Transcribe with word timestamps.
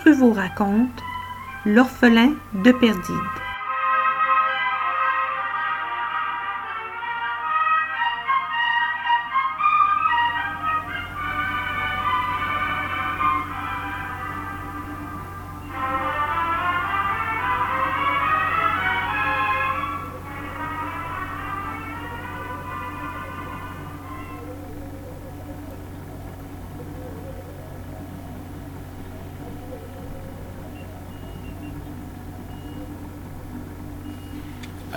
Guy 0.00 0.12
Pruvot 0.12 0.32
raconte 0.32 1.02
L'orphelin 1.66 2.32
de 2.54 2.72
Perdide. 2.72 3.39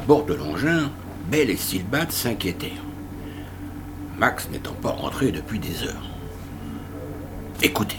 Bord 0.04 0.26
de 0.26 0.34
l'engin, 0.34 0.92
Belle 1.32 1.50
et 1.50 1.58
Silbad 1.58 2.12
s'inquiétèrent. 2.12 2.84
Max 4.18 4.50
n'étant 4.52 4.74
pas 4.74 4.92
rentré 4.92 5.32
depuis 5.32 5.60
des 5.60 5.84
heures. 5.84 6.10
Écoutez, 7.62 7.98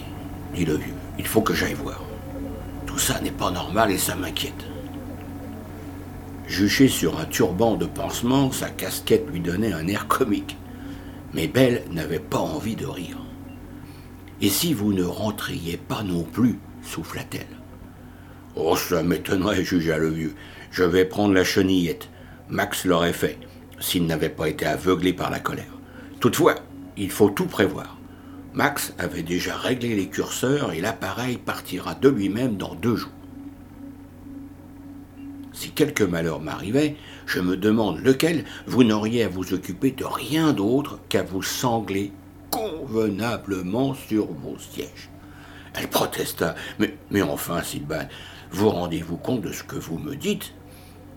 dit 0.54 0.64
le 0.64 0.76
vieux, 0.76 0.94
il 1.18 1.26
faut 1.26 1.40
que 1.40 1.54
j'aille 1.54 1.74
voir. 1.74 2.02
Tout 2.86 2.98
ça 2.98 3.20
n'est 3.20 3.30
pas 3.30 3.50
normal 3.50 3.90
et 3.90 3.98
ça 3.98 4.14
m'inquiète. 4.14 4.64
Juché 6.46 6.88
sur 6.88 7.18
un 7.18 7.24
turban 7.24 7.76
de 7.76 7.86
pansement, 7.86 8.52
sa 8.52 8.68
casquette 8.68 9.26
lui 9.30 9.40
donnait 9.40 9.72
un 9.72 9.88
air 9.88 10.06
comique. 10.06 10.58
Mais 11.32 11.48
Belle 11.48 11.84
n'avait 11.90 12.20
pas 12.20 12.38
envie 12.38 12.76
de 12.76 12.86
rire. 12.86 13.18
Et 14.40 14.50
si 14.50 14.74
vous 14.74 14.92
ne 14.92 15.04
rentriez 15.04 15.78
pas 15.78 16.02
non 16.02 16.22
plus 16.22 16.58
souffla-t-elle. 16.82 17.46
Oh, 18.56 18.76
ça 18.76 19.02
m'étonnerait, 19.02 19.64
jugea 19.64 19.96
le 19.96 20.10
vieux. 20.10 20.34
Je 20.74 20.82
vais 20.82 21.04
prendre 21.04 21.32
la 21.32 21.44
chenillette. 21.44 22.08
Max 22.48 22.84
l'aurait 22.84 23.12
fait, 23.12 23.38
s'il 23.78 24.06
n'avait 24.06 24.28
pas 24.28 24.48
été 24.48 24.66
aveuglé 24.66 25.12
par 25.12 25.30
la 25.30 25.38
colère. 25.38 25.78
Toutefois, 26.18 26.56
il 26.96 27.12
faut 27.12 27.30
tout 27.30 27.46
prévoir. 27.46 27.96
Max 28.54 28.92
avait 28.98 29.22
déjà 29.22 29.56
réglé 29.56 29.94
les 29.94 30.08
curseurs 30.08 30.72
et 30.72 30.80
l'appareil 30.80 31.36
partira 31.36 31.94
de 31.94 32.08
lui-même 32.08 32.56
dans 32.56 32.74
deux 32.74 32.96
jours. 32.96 33.12
Si 35.52 35.70
quelque 35.70 36.02
malheur 36.02 36.40
m'arrivait, 36.40 36.96
je 37.24 37.38
me 37.38 37.56
demande 37.56 38.00
lequel 38.00 38.44
vous 38.66 38.82
n'auriez 38.82 39.22
à 39.22 39.28
vous 39.28 39.54
occuper 39.54 39.92
de 39.92 40.04
rien 40.04 40.52
d'autre 40.52 40.98
qu'à 41.08 41.22
vous 41.22 41.44
sangler 41.44 42.10
convenablement 42.50 43.94
sur 43.94 44.26
vos 44.26 44.58
sièges. 44.58 45.08
Elle 45.74 45.86
protesta. 45.86 46.56
Mais, 46.80 47.22
enfin, 47.22 47.62
Sylvain, 47.62 48.08
vous 48.50 48.70
rendez-vous 48.70 49.16
compte 49.16 49.42
de 49.42 49.52
ce 49.52 49.62
que 49.62 49.76
vous 49.76 49.98
me 49.98 50.16
dites? 50.16 50.52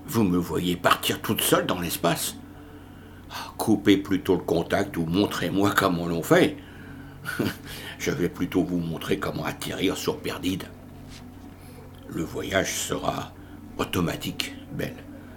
Vous 0.10 0.24
me 0.24 0.38
voyez 0.38 0.78
partir 0.78 1.22
toute 1.22 1.42
seule 1.42 1.66
dans 1.66 1.82
l'espace 1.82 2.38
ah, 3.30 3.52
Coupez 3.58 3.98
plutôt 3.98 4.36
le 4.36 4.42
contact 4.42 4.96
ou 4.96 5.06
montrez-moi 5.06 5.74
comment 5.76 6.08
l'on 6.08 6.24
fait. 6.24 6.56
Je 8.00 8.12
vais 8.12 8.30
plutôt 8.30 8.64
vous 8.64 8.78
montrer 8.78 9.20
comment 9.20 9.44
atterrir 9.44 9.98
sur 9.98 10.20
Perdide. 10.20 10.64
Le 12.08 12.24
voyage 12.24 12.74
sera 12.74 13.34
automatique, 13.78 14.56
Belle. 14.72 14.96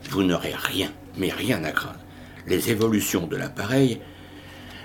Vous 0.09 0.23
n'aurez 0.23 0.55
rien, 0.55 0.93
mais 1.19 1.31
rien 1.31 1.65
à 1.65 1.73
craindre. 1.73 1.99
Les 2.47 2.71
évolutions 2.71 3.27
de 3.27 3.37
l'appareil 3.37 4.01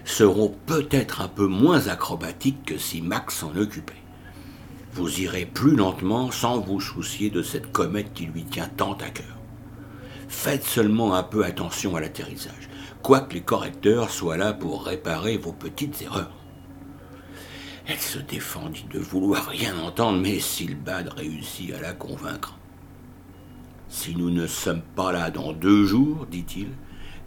seront 0.04 0.56
peut-être 0.66 1.22
un 1.22 1.28
peu 1.28 1.46
moins 1.46 1.90
acrobatiques 1.90 2.66
que 2.66 2.80
si 2.80 3.04
Max 3.04 3.38
s'en 3.38 3.56
occupait. 3.56 3.94
Vous 4.94 5.22
irez 5.22 5.46
plus 5.46 5.76
lentement 5.76 6.32
sans 6.32 6.60
vous 6.60 6.82
soucier 6.82 7.30
de 7.30 7.44
cette 7.44 7.72
comète 7.72 8.14
qui 8.14 8.26
lui 8.26 8.46
tient 8.46 8.70
tant 8.70 8.94
à 8.94 9.10
cœur. 9.10 9.35
Faites 10.36 10.66
seulement 10.66 11.16
un 11.16 11.24
peu 11.24 11.44
attention 11.44 11.96
à 11.96 12.02
l'atterrissage, 12.02 12.70
quoique 13.02 13.34
les 13.34 13.42
correcteurs 13.42 14.12
soient 14.12 14.38
là 14.38 14.54
pour 14.54 14.86
réparer 14.86 15.38
vos 15.38 15.54
petites 15.54 16.04
erreurs. 16.04 16.36
Elle 17.88 17.98
se 17.98 18.20
défendit 18.20 18.86
de 18.94 19.00
vouloir 19.00 19.48
rien 19.48 19.76
entendre, 19.80 20.20
mais 20.20 20.40
Silbad 20.40 21.08
réussit 21.18 21.74
à 21.74 21.82
la 21.82 21.94
convaincre. 21.94 22.60
Si 23.88 24.14
nous 24.16 24.30
ne 24.30 24.46
sommes 24.46 24.84
pas 24.96 25.12
là 25.12 25.32
dans 25.32 25.52
deux 25.52 25.86
jours, 25.86 26.28
dit-il, 26.30 26.68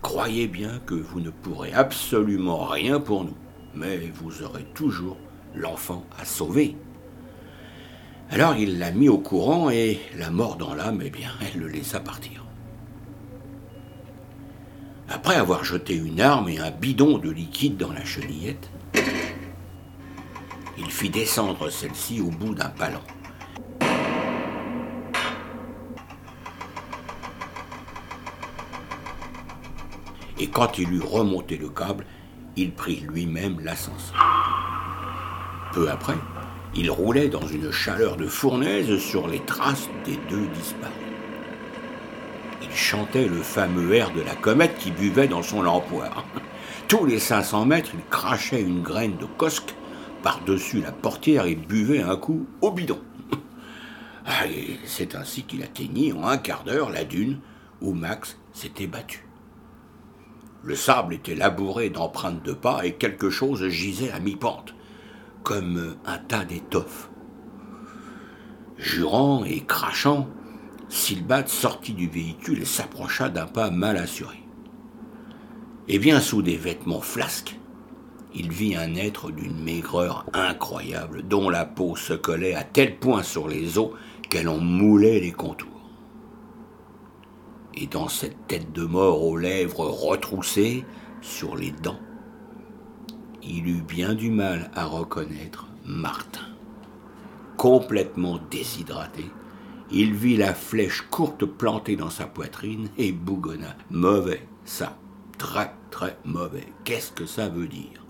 croyez 0.01 0.47
bien 0.47 0.79
que 0.87 0.95
vous 0.95 1.21
ne 1.21 1.31
pourrez 1.31 1.73
absolument 1.73 2.67
rien 2.67 3.01
pour 3.01 3.25
nous, 3.25 3.37
mais 3.75 4.13
vous 4.15 4.45
aurez 4.45 4.67
toujours 4.75 5.17
l'enfant 5.57 6.05
à 6.21 6.25
sauver. 6.25 6.77
Alors 8.31 8.55
il 8.55 8.79
l'a 8.79 8.93
mis 8.93 9.09
au 9.09 9.19
courant 9.19 9.71
et, 9.71 9.99
la 10.17 10.31
mort 10.31 10.57
dans 10.57 10.75
l'âme, 10.75 11.01
eh 11.03 11.11
bien, 11.11 11.31
elle 11.41 11.59
le 11.59 11.69
laissa 11.69 11.99
partir. 11.99 12.48
Après 15.11 15.37
avoir 15.37 15.65
jeté 15.65 15.95
une 15.95 16.21
arme 16.21 16.51
et 16.51 16.59
un 16.59 16.71
bidon 16.71 17.17
de 17.17 17.31
liquide 17.31 17.79
dans 17.79 17.93
la 17.93 18.05
chenillette, 18.05 18.71
il 20.77 20.91
fit 20.91 21.09
descendre 21.09 21.71
celle-ci 21.71 22.21
au 22.21 22.31
bout 22.31 22.55
d'un 22.55 22.69
palan. 22.69 23.01
Et 30.39 30.49
quand 30.49 30.79
il 30.79 30.93
eut 30.93 31.03
remonté 31.03 31.57
le 31.57 31.71
câble, 31.71 32.05
il 32.57 32.73
prit 32.73 33.01
lui-même 33.01 33.61
l'ascenseur. 33.61 34.15
Peu 35.73 35.91
après, 35.91 36.19
il 36.75 36.91
roulait 36.91 37.29
dans 37.29 37.47
une 37.47 37.73
chaleur 37.73 38.17
de 38.17 38.27
fournaise 38.27 38.99
sur 38.99 39.27
les 39.27 39.41
traces 39.41 39.89
des 40.05 40.19
deux 40.29 40.47
disparus. 40.49 41.08
Il 42.71 42.77
chantait 42.77 43.27
le 43.27 43.43
fameux 43.43 43.95
air 43.95 44.13
de 44.13 44.21
la 44.21 44.35
comète 44.35 44.77
qui 44.77 44.91
buvait 44.91 45.29
dans 45.29 45.43
son 45.43 45.63
lampoir. 45.63 46.25
Tous 46.89 47.05
les 47.05 47.19
500 47.19 47.67
mètres, 47.67 47.91
il 47.95 48.05
crachait 48.11 48.63
une 48.63 48.83
graine 48.83 49.17
de 49.17 49.27
cosque 49.27 49.75
par-dessus 50.23 50.81
la 50.81 50.93
portière 50.93 51.47
et 51.47 51.55
buvait 51.55 52.03
un 52.03 52.17
coup 52.17 52.47
au 52.61 52.71
bidon. 52.71 53.01
Ah, 54.31 54.45
c'est 54.85 55.15
ainsi 55.15 55.45
qu'il 55.45 55.63
atteignit 55.63 56.13
en 56.13 56.29
un 56.29 56.37
quart 56.37 56.63
d'heure 56.63 56.91
la 56.91 57.05
dune 57.05 57.41
où 57.81 57.95
Max 57.95 58.37
s'était 58.53 58.87
battu. 58.87 59.27
Le 60.63 60.75
sable 60.75 61.15
était 61.15 61.35
labouré 61.35 61.89
d'empreintes 61.89 62.43
de 62.43 62.53
pas 62.53 62.85
et 62.85 62.93
quelque 62.93 63.31
chose 63.31 63.67
gisait 63.69 64.11
à 64.11 64.21
mi-pente, 64.21 64.75
comme 65.45 65.97
un 66.05 66.19
tas 66.19 66.45
d'étoffes. 66.45 67.09
Jurant 68.77 69.45
et 69.45 69.65
crachant, 69.65 70.29
Silbad 70.89 71.49
sortit 71.49 71.93
du 71.93 72.09
véhicule 72.09 72.63
et 72.63 72.67
s'approcha 72.67 73.29
d'un 73.29 73.47
pas 73.47 73.71
mal 73.71 73.97
assuré. 73.97 74.43
Et 75.87 75.99
bien 75.99 76.21
sous 76.21 76.43
des 76.43 76.57
vêtements 76.57 77.01
flasques, 77.01 77.59
il 78.35 78.51
vit 78.51 78.77
un 78.77 78.95
être 78.95 79.31
d'une 79.31 79.63
maigreur 79.63 80.27
incroyable, 80.33 81.23
dont 81.23 81.49
la 81.49 81.65
peau 81.65 81.97
se 81.97 82.13
collait 82.13 82.55
à 82.55 82.63
tel 82.63 82.99
point 82.99 83.23
sur 83.23 83.49
les 83.49 83.79
os 83.79 83.91
qu'elle 84.29 84.49
en 84.49 84.59
moulait 84.59 85.21
les 85.21 85.33
contours. 85.33 85.69
Et 87.75 87.87
dans 87.87 88.09
cette 88.09 88.47
tête 88.49 88.73
de 88.73 88.85
mort 88.85 89.25
aux 89.25 89.37
lèvres 89.37 89.87
retroussées, 89.87 90.85
sur 91.21 91.57
les 91.57 91.71
dents, 91.71 92.01
il 93.43 93.69
eut 93.69 93.83
bien 93.83 94.15
du 94.15 94.31
mal 94.31 94.71
à 94.75 94.85
reconnaître 94.85 95.67
Martin. 95.85 96.47
Complètement 97.57 98.39
déshydraté, 98.51 99.25
il 99.91 100.15
vit 100.15 100.37
la 100.37 100.55
flèche 100.55 101.03
courte 101.11 101.45
plantée 101.45 101.97
dans 101.97 102.11
sa 102.11 102.27
poitrine 102.27 102.89
et 102.99 103.13
bougonna. 103.13 103.77
Mauvais, 103.91 104.47
ça, 104.65 104.99
très 105.39 105.73
très 105.91 106.19
mauvais. 106.25 106.67
Qu'est-ce 106.85 107.13
que 107.13 107.27
ça 107.27 107.49
veut 107.49 107.69
dire? 107.69 108.05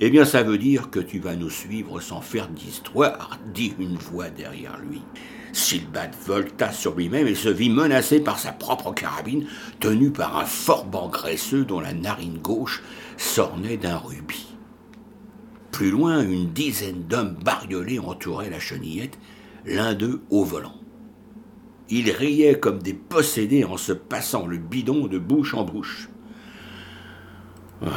Eh 0.00 0.10
bien, 0.10 0.24
ça 0.24 0.42
veut 0.42 0.58
dire 0.58 0.90
que 0.90 0.98
tu 0.98 1.18
vas 1.18 1.36
nous 1.36 1.50
suivre 1.50 2.00
sans 2.00 2.22
faire 2.22 2.48
d'histoire, 2.48 3.38
dit 3.52 3.74
une 3.78 3.96
voix 3.96 4.30
derrière 4.30 4.78
lui. 4.78 5.02
Silbad 5.52 6.14
volta 6.26 6.72
sur 6.72 6.94
lui-même 6.94 7.26
et 7.26 7.34
se 7.34 7.48
vit 7.48 7.70
menacé 7.70 8.20
par 8.20 8.38
sa 8.38 8.52
propre 8.52 8.92
carabine, 8.92 9.46
tenue 9.78 10.10
par 10.10 10.38
un 10.38 10.46
forban 10.46 11.08
graisseux 11.08 11.64
dont 11.64 11.80
la 11.80 11.92
narine 11.92 12.38
gauche 12.38 12.82
s'ornait 13.16 13.76
d'un 13.76 13.98
rubis. 13.98 14.46
Plus 15.70 15.90
loin, 15.90 16.22
une 16.22 16.50
dizaine 16.52 17.02
d'hommes 17.02 17.36
bariolés 17.44 17.98
entouraient 17.98 18.50
la 18.50 18.60
chenillette, 18.60 19.18
l'un 19.66 19.94
d'eux 19.94 20.22
au 20.30 20.44
volant. 20.44 20.74
Ils 21.90 22.12
riaient 22.12 22.58
comme 22.58 22.80
des 22.80 22.94
possédés 22.94 23.64
en 23.64 23.76
se 23.76 23.92
passant 23.92 24.46
le 24.46 24.58
bidon 24.58 25.08
de 25.08 25.18
bouche 25.18 25.54
en 25.54 25.64
bouche. 25.64 26.08
Oh, 27.82 27.88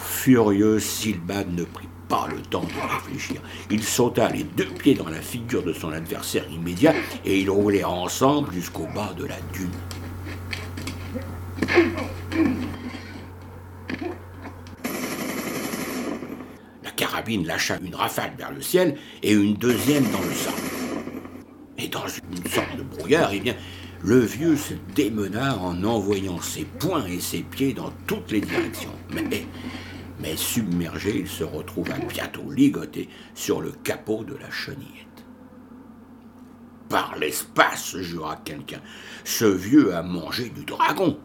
furieux, 0.00 0.78
Silbad 0.78 1.52
ne 1.52 1.64
prit 1.64 1.88
pas 2.08 2.28
le 2.30 2.40
temps 2.40 2.62
de 2.62 2.94
réfléchir. 2.94 3.40
Il 3.68 3.82
sauta 3.82 4.28
les 4.28 4.44
deux 4.44 4.66
pieds 4.66 4.94
dans 4.94 5.08
la 5.08 5.20
figure 5.20 5.64
de 5.64 5.72
son 5.72 5.90
adversaire 5.90 6.44
immédiat 6.52 6.94
et 7.24 7.40
ils 7.40 7.50
roulèrent 7.50 7.90
ensemble 7.90 8.52
jusqu'au 8.52 8.86
bas 8.94 9.12
de 9.18 9.24
la 9.24 9.40
dune. 9.52 9.70
La 16.84 16.90
carabine 16.92 17.44
lâcha 17.44 17.78
une 17.82 17.96
rafale 17.96 18.34
vers 18.38 18.52
le 18.52 18.62
ciel 18.62 18.96
et 19.24 19.32
une 19.32 19.54
deuxième 19.54 20.04
dans 20.12 20.20
le 20.20 20.32
sable. 20.32 20.71
Et 21.82 21.88
dans 21.88 22.06
une 22.06 22.46
sorte 22.48 22.76
de 22.76 22.82
brouillard, 22.82 23.32
eh 23.32 23.54
le 24.04 24.20
vieux 24.20 24.56
se 24.56 24.74
démena 24.94 25.58
en 25.58 25.82
envoyant 25.82 26.40
ses 26.40 26.64
poings 26.64 27.06
et 27.06 27.18
ses 27.18 27.42
pieds 27.42 27.72
dans 27.72 27.90
toutes 28.06 28.30
les 28.30 28.40
directions. 28.40 28.94
Mais, 29.12 29.46
mais 30.20 30.36
submergé, 30.36 31.18
il 31.18 31.28
se 31.28 31.42
retrouva 31.42 31.94
bientôt 32.08 32.48
ligoté 32.50 33.08
sur 33.34 33.60
le 33.60 33.72
capot 33.72 34.22
de 34.22 34.36
la 34.36 34.50
chenillette. 34.50 35.24
Par 36.88 37.16
l'espace, 37.18 37.96
jura 37.96 38.36
quelqu'un, 38.44 38.80
ce 39.24 39.44
vieux 39.44 39.92
a 39.94 40.02
mangé 40.02 40.50
du 40.50 40.64
dragon. 40.64 41.18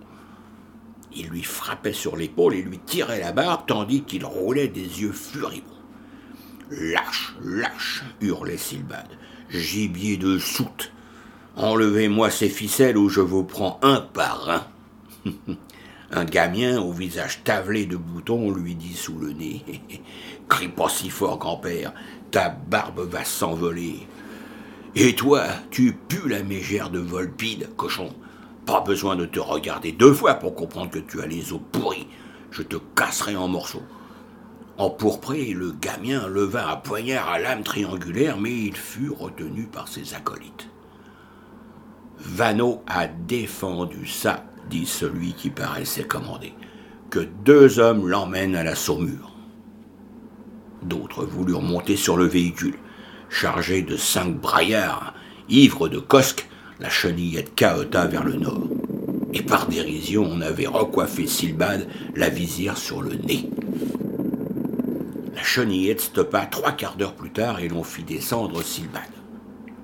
Il 1.16 1.28
lui 1.28 1.44
frappait 1.44 1.94
sur 1.94 2.16
l'épaule 2.16 2.56
et 2.56 2.64
lui 2.64 2.80
tirait 2.80 3.20
la 3.20 3.32
barbe 3.32 3.66
tandis 3.68 4.04
qu'il 4.04 4.26
roulait 4.26 4.70
des 4.70 5.02
yeux 5.02 5.12
furibonds. 5.12 5.68
Lâche, 6.72 7.36
lâche, 7.44 8.04
hurlait 8.22 8.58
Silbad, 8.58 9.08
gibier 9.50 10.18
de 10.18 10.38
soute. 10.38 10.92
Enlevez-moi 11.56 12.30
ces 12.30 12.50
ficelles 12.50 12.98
ou 12.98 13.10
je 13.10 13.22
vous 13.22 13.44
prends 13.44 13.80
un 13.82 14.02
par 14.02 14.50
un. 14.50 15.32
un 16.12 16.26
gamien 16.26 16.80
au 16.80 16.92
visage 16.92 17.44
tavelé 17.44 17.86
de 17.86 17.98
boutons 17.98 18.52
lui 18.52 18.76
dit 18.76 18.96
sous 18.96 19.18
le 19.18 19.34
nez 19.34 19.64
Crie 20.50 20.70
pas 20.70 20.90
si 20.90 21.10
fort, 21.10 21.38
grand-père, 21.38 21.94
ta 22.32 22.50
barbe 22.50 23.02
va 23.10 23.26
s'envoler. 23.26 24.08
Et 24.96 25.14
toi, 25.14 25.46
tu 25.70 25.94
pues 25.94 26.28
la 26.28 26.44
mégère 26.44 26.90
de 26.90 27.00
Volpide, 27.00 27.70
cochon. 27.76 28.14
Pas 28.66 28.82
besoin 28.82 29.16
de 29.16 29.26
te 29.26 29.40
regarder 29.40 29.92
deux 29.92 30.14
fois 30.14 30.36
pour 30.36 30.56
comprendre 30.56 30.92
que 30.92 31.00
tu 31.00 31.22
as 31.22 31.28
les 31.28 31.54
os 31.54 31.60
pourris. 31.72 32.08
Je 32.52 32.64
te 32.64 32.78
casserai 32.96 33.36
en 33.36 33.48
morceaux. 33.48 33.84
Empourpré, 34.80 35.54
le 35.54 35.72
gamien 35.72 36.28
leva 36.28 36.72
un 36.72 36.76
poignard 36.76 37.30
à 37.30 37.40
lame 37.40 37.64
triangulaire, 37.64 38.38
mais 38.38 38.54
il 38.54 38.76
fut 38.76 39.10
retenu 39.10 39.64
par 39.64 39.88
ses 39.88 40.14
acolytes. 40.14 40.70
Vano 42.20 42.84
a 42.86 43.08
défendu 43.08 44.06
ça, 44.06 44.46
dit 44.70 44.86
celui 44.86 45.34
qui 45.34 45.50
paraissait 45.50 46.04
commander, 46.04 46.54
que 47.10 47.28
deux 47.44 47.80
hommes 47.80 48.08
l'emmènent 48.08 48.56
à 48.56 48.64
la 48.64 48.76
saumure. 48.76 49.32
D'autres 50.84 51.26
voulurent 51.26 51.64
monter 51.64 51.96
sur 51.96 52.16
le 52.16 52.26
véhicule, 52.26 52.78
chargé 53.30 53.82
de 53.82 53.98
cinq 53.98 54.40
braillards, 54.40 55.16
ivres 55.50 55.90
de 55.90 55.98
cosque, 55.98 56.48
la 56.80 56.90
chenillette 56.90 57.56
cahota 57.56 58.06
vers 58.06 58.24
le 58.24 58.34
nord. 58.34 58.68
Et 59.34 59.42
par 59.42 59.68
dérision, 59.68 60.24
on 60.30 60.42
avait 60.42 60.68
recoiffé 60.68 61.26
Silbad 61.26 61.88
la 62.16 62.30
visière 62.30 62.78
sur 62.78 63.02
le 63.02 63.16
nez. 63.16 63.50
La 65.38 65.44
chenillette 65.44 66.02
stoppa 66.02 66.48
trois 66.48 66.72
quarts 66.72 66.96
d'heure 66.96 67.14
plus 67.14 67.30
tard 67.30 67.60
et 67.60 67.68
l'on 67.68 67.84
fit 67.84 68.02
descendre 68.02 68.64
Silbad. 68.64 69.04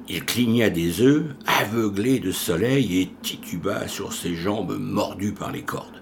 Il 0.09 0.25
cligna 0.25 0.71
des 0.71 1.01
œufs, 1.01 1.25
aveuglé 1.45 2.19
de 2.19 2.31
soleil, 2.31 2.99
et 2.99 3.11
tituba 3.21 3.87
sur 3.87 4.13
ses 4.13 4.33
jambes 4.33 4.75
mordues 4.79 5.31
par 5.31 5.51
les 5.51 5.61
cordes. 5.61 6.01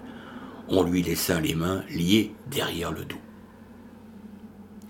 On 0.68 0.82
lui 0.82 1.02
laissa 1.02 1.38
les 1.38 1.54
mains 1.54 1.84
liées 1.90 2.34
derrière 2.50 2.92
le 2.92 3.04
dos. 3.04 3.20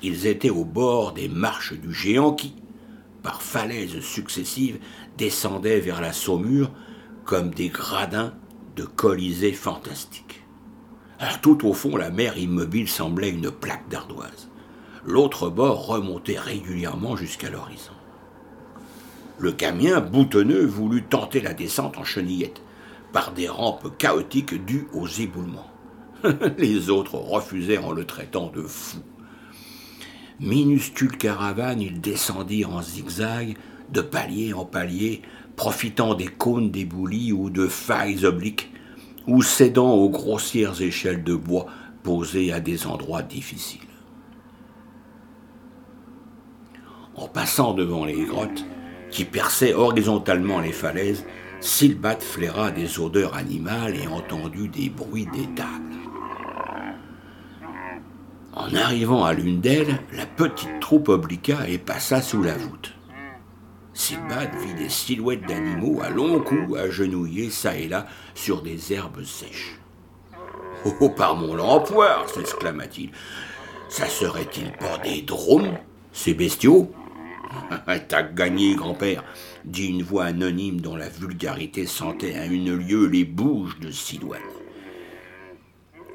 Ils 0.01 0.29
étaient 0.29 0.49
au 0.49 0.65
bord 0.65 1.13
des 1.13 1.29
marches 1.29 1.73
du 1.73 1.93
géant 1.93 2.33
qui, 2.33 2.55
par 3.25 3.43
falaises 3.43 3.99
successives, 3.99 4.79
descendaient 5.19 5.81
vers 5.81 6.01
la 6.01 6.13
saumure 6.13 6.71
comme 7.25 7.51
des 7.51 7.69
gradins 7.69 8.33
de 8.77 8.85
colisées 8.85 9.55
fantastiques. 9.55 10.45
Tout 11.43 11.67
au 11.67 11.73
fond, 11.73 11.97
la 11.97 12.11
mer 12.11 12.39
immobile 12.39 12.89
semblait 12.89 13.31
une 13.31 13.51
plaque 13.51 13.89
d'ardoise 13.89 14.51
l'autre 15.05 15.49
bord 15.49 15.87
remontait 15.87 16.39
régulièrement 16.39 17.17
jusqu'à 17.17 17.51
l'horizon. 17.51 17.93
Le 19.39 19.53
camion 19.53 20.01
boutonneux 20.01 20.65
voulut 20.65 21.03
tenter 21.03 21.41
la 21.41 21.55
descente 21.55 21.99
en 21.99 22.05
chenillette, 22.05 22.63
par 23.13 23.33
des 23.33 23.49
rampes 23.49 23.97
chaotiques 23.99 24.65
dues 24.65 24.89
aux 24.93 25.07
éboulements. 25.07 25.71
Les 26.59 26.89
autres 26.89 27.17
refusèrent 27.17 27.87
en 27.87 27.93
le 27.93 28.07
traitant 28.07 28.49
de 28.49 28.63
fou. 28.63 28.99
Minuscule 30.41 31.17
caravane, 31.19 31.81
ils 31.81 32.01
descendirent 32.01 32.71
en 32.71 32.83
zigzag, 32.83 33.57
de 33.91 34.01
palier 34.01 34.55
en 34.55 34.65
palier, 34.65 35.23
profitant 35.57 36.15
des 36.15 36.27
cônes 36.27 36.71
d'éboulis 36.71 37.33
ou 37.33 37.51
de 37.51 37.67
failles 37.67 38.25
obliques, 38.25 38.71
ou 39.27 39.43
cédant 39.43 39.93
aux 39.93 40.09
grossières 40.09 40.81
échelles 40.81 41.23
de 41.23 41.35
bois 41.35 41.67
posées 42.03 42.53
à 42.53 42.61
des 42.61 42.87
endroits 42.87 43.23
difficiles. 43.23 43.81
En 47.15 47.29
passant 47.29 47.75
devant 47.75 48.05
les 48.05 48.25
grottes, 48.25 48.65
qui 49.11 49.25
perçaient 49.25 49.75
horizontalement 49.75 50.61
les 50.61 50.73
falaises, 50.73 51.25
Silbat 51.61 52.19
flaira 52.21 52.71
des 52.71 52.99
odeurs 52.99 53.37
animales 53.37 53.95
et 53.97 54.09
entendit 54.09 54.69
des 54.69 54.89
bruits 54.89 55.29
d'étables. 55.33 55.93
En 58.55 58.75
arrivant 58.75 59.25
à 59.25 59.33
l'une 59.33 59.61
d'elles, 59.61 60.01
la 60.13 60.27
petite 60.27 60.81
troupe 60.81 61.09
obliqua 61.09 61.69
et 61.69 61.79
passa 61.79 62.21
sous 62.21 62.43
la 62.43 62.57
voûte. 62.57 62.95
Silbat 63.95 64.51
vit 64.61 64.75
des 64.75 64.89
silhouettes 64.89 65.47
d'animaux 65.47 66.01
à 66.03 66.11
longs 66.11 66.41
coups 66.41 66.77
agenouillés 66.79 67.51
çà 67.51 67.77
et 67.77 67.89
là 67.89 68.07
sur 68.35 68.63
des 68.63 68.93
herbes 68.93 69.23
sèches. 69.23 69.79
Oh, 71.01 71.11
par 71.11 71.37
mon 71.37 71.55
lampoire 71.55 72.29
s'exclama-t-il, 72.29 73.11
ça 73.89 74.07
serait-il 74.07 74.73
pas 74.73 74.99
des 74.99 75.23
drones, 75.23 75.79
ces 76.13 76.35
bestiaux? 76.35 76.91
T'as 78.09 78.23
gagné, 78.23 78.75
grand-père, 78.75 79.25
dit 79.65 79.87
une 79.87 80.03
voix 80.03 80.25
anonyme 80.25 80.81
dont 80.81 80.97
la 80.97 81.09
vulgarité 81.09 81.87
sentait 81.87 82.35
à 82.35 82.47
une 82.47 82.75
lieue 82.75 83.07
les 83.07 83.25
bouches 83.25 83.79
de 83.81 83.91
Sidoine. 83.91 84.41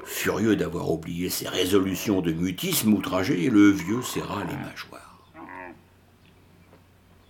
Furieux 0.04 0.56
d'avoir 0.56 0.90
oublié 0.90 1.28
ses 1.28 1.48
résolutions 1.48 2.20
de 2.20 2.32
mutisme 2.32 2.94
outragé, 2.94 3.50
le 3.50 3.70
vieux 3.70 4.02
serra 4.02 4.42
les 4.44 4.56
mâchoires. 4.56 5.18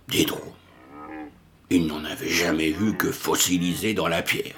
Dédro, 0.07 0.41
il 1.69 1.85
n'en 1.85 2.03
avait 2.03 2.29
jamais 2.29 2.71
vu 2.71 2.95
que 2.95 3.11
fossilisé 3.11 3.93
dans 3.93 4.07
la 4.07 4.21
pierre. 4.21 4.55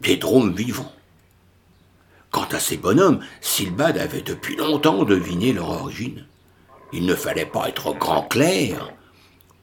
Des 0.00 0.16
drômes 0.16 0.54
vivants. 0.54 0.92
Quant 2.30 2.46
à 2.52 2.60
ces 2.60 2.76
bonhommes, 2.76 3.20
Silbad 3.40 3.98
avait 3.98 4.20
depuis 4.20 4.54
longtemps 4.54 5.04
deviné 5.04 5.52
leur 5.52 5.70
origine. 5.70 6.26
Il 6.92 7.04
ne 7.04 7.14
fallait 7.14 7.46
pas 7.46 7.68
être 7.68 7.94
grand 7.94 8.22
clair 8.22 8.92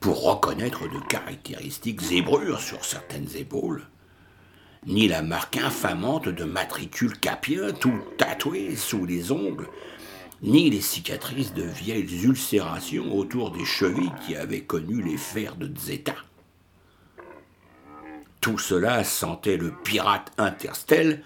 pour 0.00 0.22
reconnaître 0.22 0.82
de 0.88 1.00
caractéristiques 1.08 2.00
zébrures 2.00 2.60
sur 2.60 2.84
certaines 2.84 3.34
épaules, 3.36 3.82
ni 4.86 5.08
la 5.08 5.22
marque 5.22 5.56
infamante 5.56 6.28
de 6.28 6.44
matricule 6.44 7.18
capien 7.18 7.72
tout 7.72 7.98
tatoué 8.16 8.76
sous 8.76 9.04
les 9.04 9.32
ongles, 9.32 9.68
ni 10.42 10.70
les 10.70 10.80
cicatrices 10.80 11.54
de 11.54 11.64
vieilles 11.64 12.24
ulcérations 12.24 13.16
autour 13.16 13.50
des 13.50 13.64
chevilles 13.64 14.12
qui 14.24 14.36
avaient 14.36 14.62
connu 14.62 15.02
les 15.02 15.16
fers 15.16 15.56
de 15.56 15.70
Zeta. 15.76 16.14
Tout 18.40 18.58
cela 18.58 19.02
sentait 19.02 19.56
le 19.56 19.72
pirate 19.82 20.30
interstelle 20.38 21.24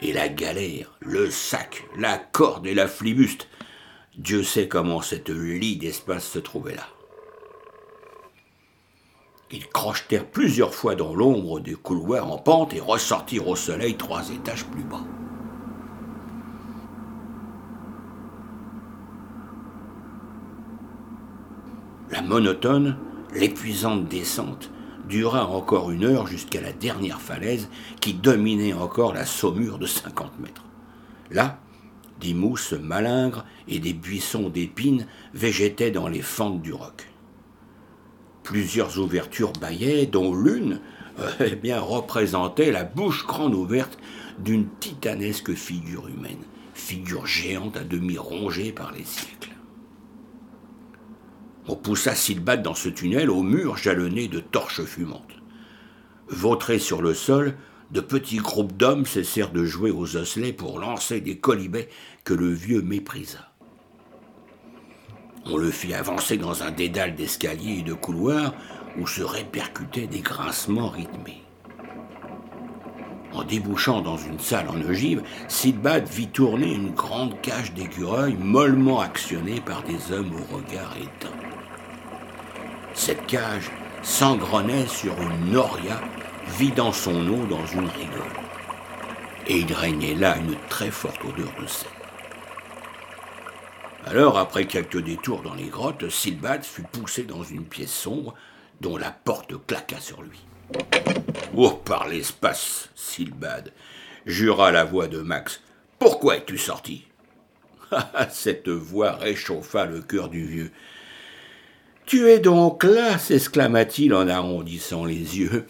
et 0.00 0.12
la 0.12 0.28
galère, 0.28 0.98
le 1.00 1.30
sac, 1.30 1.84
la 1.96 2.18
corde 2.18 2.66
et 2.66 2.74
la 2.74 2.88
flibuste, 2.88 3.46
Dieu 4.16 4.42
sait 4.42 4.66
comment 4.66 5.02
cette 5.02 5.28
lie 5.28 5.76
d'espace 5.76 6.26
se 6.26 6.38
trouvait 6.38 6.74
là. 6.74 6.86
Ils 9.50 9.68
crochetèrent 9.68 10.26
plusieurs 10.26 10.74
fois 10.74 10.94
dans 10.94 11.14
l'ombre 11.14 11.60
des 11.60 11.74
couloirs 11.74 12.30
en 12.30 12.38
pente 12.38 12.72
et 12.72 12.80
ressortirent 12.80 13.46
au 13.46 13.56
soleil 13.56 13.96
trois 13.96 14.30
étages 14.30 14.64
plus 14.64 14.82
bas. 14.82 15.04
La 22.10 22.22
monotone, 22.22 22.96
l'épuisante 23.34 24.08
descente 24.08 24.70
dura 25.06 25.46
encore 25.46 25.90
une 25.90 26.04
heure 26.04 26.26
jusqu'à 26.26 26.62
la 26.62 26.72
dernière 26.72 27.20
falaise 27.20 27.68
qui 28.00 28.14
dominait 28.14 28.72
encore 28.72 29.12
la 29.12 29.26
saumure 29.26 29.78
de 29.78 29.86
50 29.86 30.40
mètres. 30.40 30.64
Là, 31.30 31.58
des 32.20 32.34
mousses 32.34 32.72
malingres 32.72 33.44
et 33.68 33.78
des 33.78 33.92
buissons 33.92 34.48
d'épines 34.48 35.06
végétaient 35.34 35.90
dans 35.90 36.08
les 36.08 36.22
fentes 36.22 36.62
du 36.62 36.72
roc. 36.72 37.08
Plusieurs 38.42 38.98
ouvertures 38.98 39.52
bâillaient, 39.52 40.06
dont 40.06 40.34
l'une 40.34 40.80
eh 41.40 41.74
représentait 41.74 42.70
la 42.70 42.84
bouche 42.84 43.26
grande 43.26 43.54
ouverte 43.54 43.98
d'une 44.38 44.68
titanesque 44.80 45.54
figure 45.54 46.08
humaine, 46.08 46.44
figure 46.74 47.26
géante 47.26 47.76
à 47.76 47.84
demi 47.84 48.18
rongée 48.18 48.72
par 48.72 48.92
les 48.92 49.04
siècles. 49.04 49.50
On 51.68 51.74
poussa 51.74 52.14
Silbat 52.14 52.58
dans 52.58 52.74
ce 52.74 52.88
tunnel 52.88 53.28
au 53.30 53.42
mur 53.42 53.76
jalonné 53.76 54.28
de 54.28 54.38
torches 54.38 54.84
fumantes. 54.84 55.22
Vautré 56.28 56.78
sur 56.78 57.02
le 57.02 57.14
sol, 57.14 57.56
de 57.90 58.00
petits 58.00 58.38
groupes 58.38 58.76
d'hommes 58.76 59.06
cessèrent 59.06 59.52
de 59.52 59.64
jouer 59.64 59.90
aux 59.90 60.16
osselets 60.16 60.52
pour 60.52 60.78
lancer 60.78 61.20
des 61.20 61.38
colibets 61.38 61.88
que 62.24 62.34
le 62.34 62.48
vieux 62.48 62.82
méprisa. 62.82 63.50
On 65.44 65.56
le 65.56 65.70
fit 65.70 65.94
avancer 65.94 66.36
dans 66.36 66.62
un 66.64 66.72
dédale 66.72 67.14
d'escaliers 67.14 67.78
et 67.78 67.82
de 67.82 67.94
couloirs 67.94 68.52
où 68.98 69.06
se 69.06 69.22
répercutaient 69.22 70.08
des 70.08 70.20
grincements 70.20 70.88
rythmés. 70.88 71.42
En 73.32 73.44
débouchant 73.44 74.00
dans 74.00 74.16
une 74.16 74.38
salle 74.38 74.68
en 74.68 74.80
ogive, 74.80 75.22
Sidbad 75.46 76.08
vit 76.08 76.28
tourner 76.28 76.72
une 76.72 76.92
grande 76.92 77.40
cage 77.42 77.74
d'écureuils 77.74 78.36
mollement 78.40 79.00
actionnée 79.00 79.60
par 79.60 79.82
des 79.82 80.10
hommes 80.10 80.32
au 80.34 80.56
regard 80.56 80.96
éteint. 80.96 81.36
Cette 82.94 83.26
cage 83.26 83.70
s'engrenait 84.02 84.86
sur 84.86 85.12
une 85.20 85.52
noria 85.52 86.00
vidant 86.48 86.92
son 86.92 87.26
eau 87.28 87.46
dans 87.46 87.66
une 87.66 87.88
rigole. 87.88 88.36
Et 89.46 89.58
il 89.58 89.72
régnait 89.72 90.14
là 90.14 90.36
une 90.36 90.56
très 90.68 90.90
forte 90.90 91.24
odeur 91.24 91.52
de 91.60 91.66
sel. 91.66 91.88
Alors, 94.06 94.38
après 94.38 94.66
quelques 94.66 95.02
détours 95.02 95.42
dans 95.42 95.54
les 95.54 95.68
grottes, 95.68 96.08
Silbad 96.08 96.64
fut 96.64 96.82
poussé 96.82 97.24
dans 97.24 97.42
une 97.42 97.64
pièce 97.64 97.92
sombre 97.92 98.34
dont 98.80 98.96
la 98.96 99.10
porte 99.10 99.54
claqua 99.66 100.00
sur 100.00 100.22
lui. 100.22 100.44
Oh, 101.56 101.70
par 101.70 102.08
l'espace, 102.08 102.90
Silbad, 102.94 103.72
jura 104.24 104.70
la 104.70 104.84
voix 104.84 105.08
de 105.08 105.18
Max. 105.18 105.60
Pourquoi 105.98 106.36
es-tu 106.36 106.58
sorti? 106.58 107.04
Cette 108.30 108.68
voix 108.68 109.12
réchauffa 109.12 109.86
le 109.86 110.00
cœur 110.02 110.28
du 110.28 110.44
vieux. 110.46 110.72
Tu 112.04 112.28
es 112.28 112.38
donc 112.38 112.84
là 112.84 113.18
s'exclama-t-il 113.18 114.14
en 114.14 114.28
arrondissant 114.28 115.04
les 115.04 115.38
yeux 115.38 115.66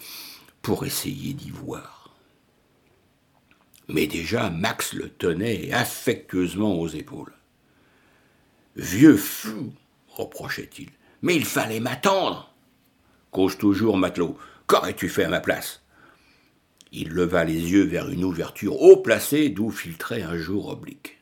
pour 0.61 0.85
essayer 0.85 1.33
d'y 1.33 1.49
voir. 1.49 2.15
Mais 3.87 4.07
déjà 4.07 4.49
Max 4.49 4.93
le 4.93 5.09
tenait 5.09 5.71
affectueusement 5.71 6.79
aux 6.79 6.87
épaules. 6.87 7.33
Vieux 8.75 9.17
fou, 9.17 9.73
reprochait-il, 10.09 10.89
mais 11.21 11.35
il 11.35 11.45
fallait 11.45 11.79
m'attendre. 11.79 12.53
Cause 13.31 13.57
toujours, 13.57 13.97
matelot. 13.97 14.37
Qu'aurais-tu 14.67 15.09
fait 15.09 15.23
à 15.23 15.29
ma 15.29 15.39
place? 15.39 15.81
Il 16.91 17.09
leva 17.09 17.43
les 17.43 17.71
yeux 17.71 17.83
vers 17.83 18.09
une 18.09 18.23
ouverture 18.23 18.81
haut 18.81 18.97
placée 18.97 19.49
d'où 19.49 19.71
filtrait 19.71 20.21
un 20.21 20.37
jour 20.37 20.69
oblique. 20.69 21.17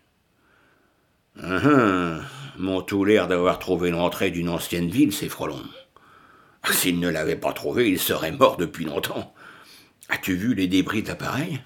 Hum, 1.41 1.65
hum, 1.65 2.23
m'ont 2.57 2.81
tout 2.81 3.03
l'air 3.03 3.27
d'avoir 3.27 3.59
trouvé 3.59 3.91
l'entrée 3.91 4.31
d'une 4.31 4.49
ancienne 4.49 4.89
ville, 4.89 5.13
ces 5.13 5.29
frelons. 5.29 5.63
S'ils 6.71 6.99
ne 6.99 7.09
l'avaient 7.09 7.35
pas 7.35 7.53
trouvé, 7.53 7.89
ils 7.89 7.99
seraient 7.99 8.31
morts 8.31 8.57
depuis 8.57 8.85
longtemps. 8.85 9.33
As-tu 10.09 10.35
vu 10.35 10.53
les 10.53 10.67
débris 10.67 11.03
d'appareil 11.03 11.61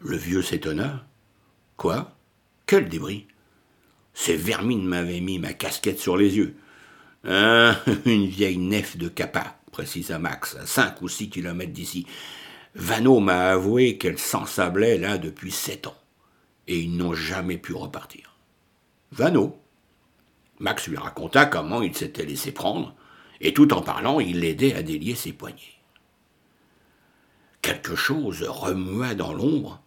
Le 0.00 0.16
vieux 0.16 0.42
s'étonna. 0.42 1.04
Quoi? 1.76 2.14
Quel 2.66 2.88
débris? 2.88 3.26
Ces 4.14 4.36
vermines 4.36 4.86
m'avaient 4.86 5.20
mis 5.20 5.38
ma 5.38 5.52
casquette 5.52 5.98
sur 5.98 6.16
les 6.16 6.36
yeux. 6.36 6.56
Hein, 7.24 7.76
une 8.04 8.26
vieille 8.26 8.58
nef 8.58 8.96
de 8.96 9.08
capa, 9.08 9.58
précisa 9.70 10.18
Max, 10.18 10.56
à 10.56 10.66
cinq 10.66 11.02
ou 11.02 11.08
six 11.08 11.30
kilomètres 11.30 11.72
d'ici. 11.72 12.06
Vano 12.74 13.20
m'a 13.20 13.50
avoué 13.50 13.98
qu'elle 13.98 14.18
s'ensablait 14.18 14.98
là 14.98 15.18
depuis 15.18 15.50
sept 15.50 15.86
ans, 15.86 15.96
et 16.66 16.78
ils 16.78 16.96
n'ont 16.96 17.14
jamais 17.14 17.58
pu 17.58 17.74
repartir. 17.74 18.34
Vano? 19.12 19.58
Max 20.58 20.86
lui 20.88 20.96
raconta 20.96 21.46
comment 21.46 21.82
il 21.82 21.94
s'était 21.94 22.24
laissé 22.24 22.52
prendre, 22.52 22.94
et 23.42 23.52
tout 23.52 23.74
en 23.74 23.82
parlant, 23.82 24.20
il 24.20 24.40
l'aidait 24.40 24.74
à 24.74 24.82
délier 24.82 25.16
ses 25.16 25.32
poignets. 25.32 25.58
Quelque 27.60 27.96
chose 27.96 28.42
remua 28.42 29.14
dans 29.14 29.34
l'ombre. 29.34 29.82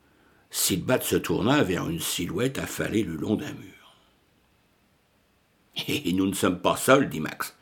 Silbat 0.51 1.01
se 1.01 1.15
tourna 1.15 1.63
vers 1.63 1.89
une 1.89 1.99
silhouette 1.99 2.59
affalée 2.59 3.03
le 3.03 3.15
long 3.15 3.35
d'un 3.35 3.53
mur. 3.53 3.95
Et 5.87 6.13
nous 6.13 6.27
ne 6.27 6.33
sommes 6.33 6.61
pas 6.61 6.77
seuls, 6.77 7.09
dit 7.09 7.19
Max. 7.19 7.55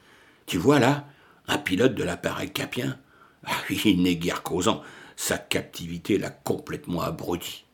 Tu 0.46 0.58
vois 0.58 0.80
là, 0.80 1.08
un 1.48 1.58
pilote 1.58 1.96
de 1.96 2.04
l'appareil 2.04 2.52
capien 2.52 3.00
Ah 3.46 3.52
il 3.70 4.02
n'est 4.02 4.16
guère 4.16 4.44
causant. 4.44 4.82
Sa 5.16 5.38
captivité 5.38 6.18
l'a 6.18 6.32
complètement 6.32 7.02
abruti. 7.02 7.66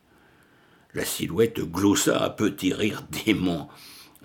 La 0.93 1.05
silhouette 1.05 1.61
gloussa 1.61 2.25
un 2.25 2.29
petit 2.29 2.73
rire 2.73 3.03
dément. 3.25 3.69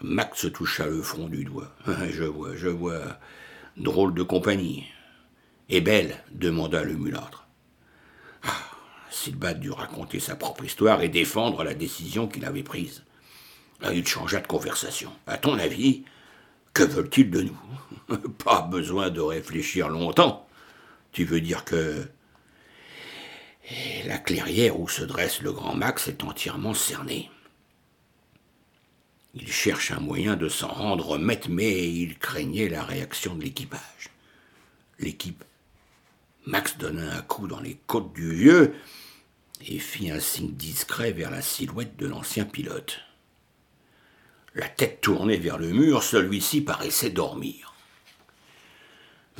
Max 0.02 0.50
toucha 0.52 0.86
le 0.86 1.02
front 1.02 1.28
du 1.28 1.44
doigt. 1.44 1.72
Je 2.10 2.24
vois, 2.24 2.56
je 2.56 2.68
vois. 2.68 3.18
Drôle 3.76 4.14
de 4.14 4.22
compagnie. 4.22 4.86
Et 5.68 5.80
belle 5.80 6.22
demanda 6.30 6.84
le 6.84 6.94
mulâtre. 6.94 7.46
Ah, 8.42 9.54
dut 9.54 9.70
raconter 9.70 10.20
sa 10.20 10.36
propre 10.36 10.64
histoire 10.64 11.02
et 11.02 11.08
défendre 11.08 11.64
la 11.64 11.74
décision 11.74 12.28
qu'il 12.28 12.44
avait 12.44 12.62
prise. 12.62 13.02
Il 13.92 14.06
changea 14.06 14.40
de 14.40 14.46
conversation. 14.46 15.10
À 15.26 15.38
ton 15.38 15.58
avis, 15.58 16.04
que 16.72 16.84
veulent-ils 16.84 17.30
de 17.30 17.42
nous? 17.42 18.18
Pas 18.44 18.62
besoin 18.62 19.10
de 19.10 19.20
réfléchir 19.20 19.88
longtemps. 19.88 20.46
Tu 21.12 21.24
veux 21.24 21.40
dire 21.40 21.64
que 21.64 22.06
la 24.06 24.18
clairière 24.18 24.78
où 24.78 24.88
se 24.88 25.02
dresse 25.02 25.42
le 25.42 25.52
grand 25.52 25.74
Max 25.74 26.08
est 26.08 26.22
entièrement 26.22 26.74
cernée. 26.74 27.30
Il 29.34 29.50
cherche 29.50 29.90
un 29.90 30.00
moyen 30.00 30.36
de 30.36 30.48
s'en 30.48 30.68
rendre 30.68 31.18
maître, 31.18 31.48
mais 31.50 31.92
il 31.92 32.18
craignait 32.18 32.68
la 32.68 32.84
réaction 32.84 33.34
de 33.34 33.42
l'équipage. 33.42 34.10
L'équipe. 34.98 35.44
Max 36.46 36.78
donna 36.78 37.16
un 37.16 37.22
coup 37.22 37.48
dans 37.48 37.60
les 37.60 37.78
côtes 37.86 38.12
du 38.12 38.32
vieux 38.34 38.74
et 39.66 39.78
fit 39.78 40.10
un 40.10 40.20
signe 40.20 40.52
discret 40.52 41.12
vers 41.12 41.30
la 41.30 41.42
silhouette 41.42 41.96
de 41.96 42.06
l'ancien 42.06 42.44
pilote. 42.44 43.00
La 44.54 44.68
tête 44.68 45.00
tournée 45.00 45.36
vers 45.36 45.58
le 45.58 45.68
mur, 45.68 46.02
celui-ci 46.02 46.60
paraissait 46.60 47.10
dormir. 47.10 47.74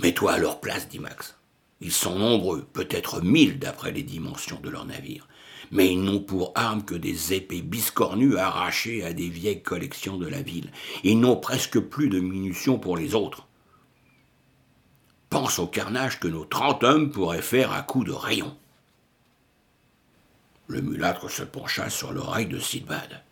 Mets-toi 0.02 0.32
à 0.32 0.38
leur 0.38 0.60
place, 0.60 0.88
dit 0.88 0.98
Max. 0.98 1.36
Ils 1.80 1.92
sont 1.92 2.18
nombreux, 2.18 2.64
peut-être 2.72 3.20
mille 3.20 3.58
d'après 3.58 3.92
les 3.92 4.02
dimensions 4.02 4.58
de 4.58 4.70
leur 4.70 4.86
navire, 4.86 5.28
mais 5.70 5.92
ils 5.92 6.02
n'ont 6.02 6.20
pour 6.20 6.52
armes 6.54 6.84
que 6.84 6.94
des 6.94 7.34
épées 7.34 7.62
biscornues 7.62 8.36
arrachées 8.36 9.04
à 9.04 9.12
des 9.12 9.28
vieilles 9.28 9.62
collections 9.62 10.16
de 10.16 10.26
la 10.26 10.42
ville. 10.42 10.70
Ils 11.02 11.18
n'ont 11.18 11.36
presque 11.36 11.78
plus 11.78 12.08
de 12.08 12.20
munitions 12.20 12.78
pour 12.78 12.96
les 12.96 13.14
autres. 13.14 13.46
Pense 15.30 15.58
au 15.58 15.66
carnage 15.66 16.20
que 16.20 16.28
nos 16.28 16.44
trente 16.44 16.84
hommes 16.84 17.10
pourraient 17.10 17.42
faire 17.42 17.72
à 17.72 17.82
coups 17.82 18.06
de 18.06 18.12
rayon. 18.12 18.56
Le 20.68 20.80
mulâtre 20.80 21.30
se 21.30 21.42
pencha 21.42 21.90
sur 21.90 22.12
l'oreille 22.12 22.46
de 22.46 22.58
Silbad. 22.58 23.22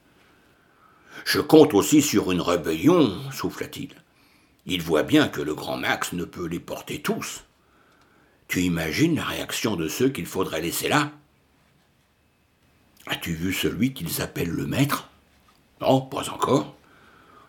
Je 1.25 1.41
compte 1.41 1.75
aussi 1.75 2.03
sur 2.03 2.33
une 2.33 2.41
rébellion, 2.41 3.19
souffla-t-il. 3.31 3.95
Il 4.67 4.83
voit 4.83 5.03
bien 5.03 5.29
que 5.29 5.41
le 5.41 5.55
grand 5.55 5.77
Max 5.77 6.13
ne 6.13 6.25
peut 6.25 6.47
les 6.47 6.61
porter 6.61 7.01
tous. 7.01 7.45
Tu 8.49 8.63
imagines 8.63 9.17
la 9.17 9.25
réaction 9.25 9.77
de 9.77 9.89
ceux 9.89 10.09
qu'il 10.09 10.27
faudrait 10.27 10.61
laisser 10.61 10.89
là? 10.89 11.13
As-tu 13.07 13.33
vu 13.35 13.53
celui 13.53 13.93
qu'ils 13.93 14.23
appellent 14.23 14.51
le 14.51 14.67
maître? 14.67 15.09
Non, 15.81 16.01
pas 16.01 16.31
encore. 16.31 16.75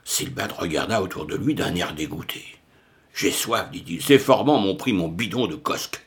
Silbad 0.04 0.52
regarda 0.52 1.02
autour 1.02 1.26
de 1.26 1.36
lui 1.36 1.56
d'un 1.56 1.76
air 1.76 1.94
dégoûté. 1.94 2.44
J'ai 3.14 3.32
soif, 3.32 3.70
dit-il. 3.72 4.02
Ces 4.02 4.20
formants 4.20 4.60
m'ont 4.60 4.76
pris 4.76 4.94
mon 4.94 5.08
bidon 5.08 5.48
de 5.48 5.56
cosque. 5.56 6.04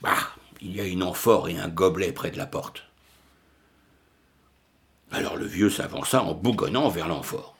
Bah, 0.00 0.16
il 0.60 0.74
y 0.74 0.80
a 0.80 0.84
une 0.84 1.02
amphore 1.02 1.48
et 1.48 1.58
un 1.58 1.68
gobelet 1.68 2.12
près 2.12 2.30
de 2.30 2.38
la 2.38 2.46
porte. 2.46 2.84
Alors 5.10 5.36
le 5.36 5.46
vieux 5.46 5.70
s'avança 5.70 6.22
en 6.22 6.34
bougonnant 6.34 6.88
vers 6.88 7.08
l'amphore. 7.08 7.56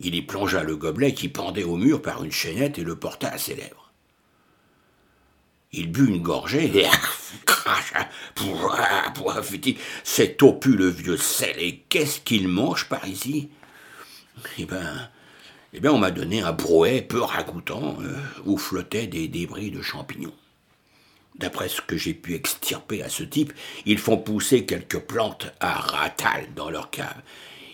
Il 0.00 0.14
y 0.14 0.22
plongea 0.22 0.64
le 0.64 0.76
gobelet 0.76 1.14
qui 1.14 1.28
pendait 1.28 1.62
au 1.62 1.76
mur 1.76 2.02
par 2.02 2.24
une 2.24 2.32
chaînette 2.32 2.78
et 2.78 2.84
le 2.84 2.96
porta 2.96 3.28
à 3.28 3.38
ses 3.38 3.54
lèvres. 3.54 3.91
Il 5.74 5.90
but 5.90 6.06
une 6.06 6.22
gorgée 6.22 6.70
et 6.80 6.86
cracha, 7.46 8.08
fit-il. 9.42 9.76
C'est 10.04 10.42
au 10.42 10.52
pu 10.52 10.76
le 10.76 10.88
vieux 10.88 11.16
sel. 11.16 11.54
Et 11.58 11.78
qu'est-ce 11.88 12.20
qu'il 12.20 12.48
mange 12.48 12.88
par 12.90 13.08
ici? 13.08 13.48
Eh 14.58 14.66
ben, 14.66 15.08
eh 15.72 15.80
bien, 15.80 15.92
on 15.92 15.98
m'a 15.98 16.10
donné 16.10 16.42
un 16.42 16.52
brouet 16.52 17.00
peu 17.00 17.22
ragoûtant 17.22 17.96
euh, 18.02 18.14
où 18.44 18.58
flottaient 18.58 19.06
des 19.06 19.28
débris 19.28 19.70
de 19.70 19.80
champignons. 19.80 20.34
D'après 21.36 21.70
ce 21.70 21.80
que 21.80 21.96
j'ai 21.96 22.12
pu 22.12 22.34
extirper 22.34 23.02
à 23.02 23.08
ce 23.08 23.22
type, 23.22 23.54
ils 23.86 23.98
font 23.98 24.18
pousser 24.18 24.66
quelques 24.66 25.00
plantes 25.00 25.50
à 25.60 25.72
ratal 25.72 26.48
dans 26.54 26.68
leur 26.68 26.90
cave. 26.90 27.22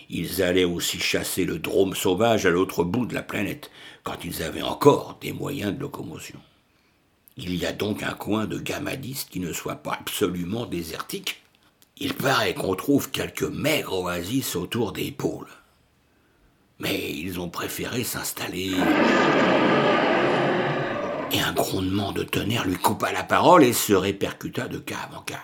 Ils 0.09 0.41
allaient 0.41 0.63
aussi 0.63 0.99
chasser 0.99 1.43
le 1.43 1.59
drôme 1.59 1.95
sauvage 1.95 2.45
à 2.45 2.49
l'autre 2.49 2.85
bout 2.85 3.05
de 3.05 3.13
la 3.13 3.23
planète, 3.23 3.69
quand 4.03 4.23
ils 4.23 4.41
avaient 4.41 4.61
encore 4.61 5.17
des 5.19 5.33
moyens 5.33 5.75
de 5.75 5.81
locomotion. 5.81 6.39
Il 7.41 7.55
y 7.55 7.65
a 7.65 7.71
donc 7.71 8.03
un 8.03 8.13
coin 8.13 8.47
de 8.47 8.59
Gamadis 8.59 9.25
qui 9.29 9.39
ne 9.39 9.53
soit 9.53 9.75
pas 9.75 9.93
absolument 9.93 10.65
désertique. 10.65 11.41
Il 11.97 12.13
paraît 12.13 12.53
qu'on 12.53 12.75
trouve 12.75 13.11
quelques 13.11 13.43
maigres 13.43 14.01
oasis 14.01 14.57
autour 14.57 14.91
des 14.91 15.11
pôles. 15.11 15.47
Mais 16.79 17.11
ils 17.11 17.39
ont 17.39 17.49
préféré 17.49 18.03
s'installer 18.03 18.73
et 21.31 21.39
un 21.39 21.53
grondement 21.53 22.11
de 22.11 22.23
tonnerre 22.23 22.65
lui 22.65 22.75
coupa 22.75 23.11
la 23.11 23.23
parole 23.23 23.63
et 23.63 23.73
se 23.73 23.93
répercuta 23.93 24.67
de 24.67 24.79
cave 24.79 25.15
en 25.15 25.21
cave. 25.21 25.39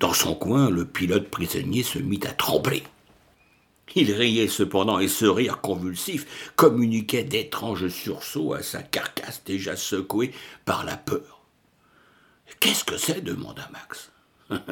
Dans 0.00 0.12
son 0.12 0.34
coin, 0.34 0.70
le 0.70 0.84
pilote 0.84 1.28
prisonnier 1.28 1.82
se 1.82 1.98
mit 1.98 2.20
à 2.26 2.32
trembler. 2.32 2.82
Il 3.94 4.12
riait 4.12 4.48
cependant, 4.48 4.98
et 4.98 5.08
ce 5.08 5.26
rire 5.26 5.60
convulsif 5.60 6.52
communiquait 6.56 7.24
d'étranges 7.24 7.88
sursauts 7.88 8.54
à 8.54 8.62
sa 8.62 8.82
carcasse 8.82 9.42
déjà 9.44 9.76
secouée 9.76 10.32
par 10.64 10.84
la 10.84 10.96
peur. 10.96 11.42
Qu'est-ce 12.60 12.84
que 12.84 12.96
c'est? 12.96 13.22
demanda 13.22 13.68
Max. 13.72 14.10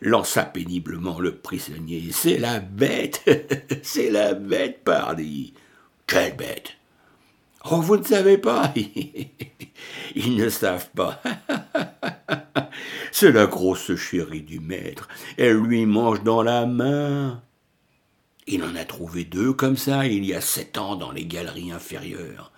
lança 0.00 0.44
péniblement 0.44 1.20
le 1.20 1.36
prisonnier. 1.36 2.10
C'est 2.12 2.38
la 2.38 2.60
bête, 2.60 3.22
c'est 3.82 4.10
la 4.10 4.34
bête, 4.34 4.82
pardi. 4.84 5.54
Quelle 6.06 6.36
bête? 6.36 6.76
Oh, 7.70 7.80
vous 7.80 7.98
ne 7.98 8.04
savez 8.04 8.38
pas? 8.38 8.72
Ils 10.14 10.36
ne 10.36 10.48
savent 10.48 10.90
pas. 10.90 11.22
C'est 13.12 13.32
la 13.32 13.46
grosse 13.46 13.94
chérie 13.96 14.42
du 14.42 14.60
maître. 14.60 15.08
Elle 15.36 15.58
lui 15.58 15.84
mange 15.84 16.22
dans 16.22 16.42
la 16.42 16.64
main. 16.66 17.42
Il 18.52 18.64
en 18.64 18.74
a 18.74 18.84
trouvé 18.84 19.22
deux 19.22 19.52
comme 19.52 19.76
ça 19.76 20.08
il 20.08 20.24
y 20.24 20.34
a 20.34 20.40
sept 20.40 20.76
ans 20.76 20.96
dans 20.96 21.12
les 21.12 21.24
galeries 21.24 21.70
inférieures. 21.70 22.50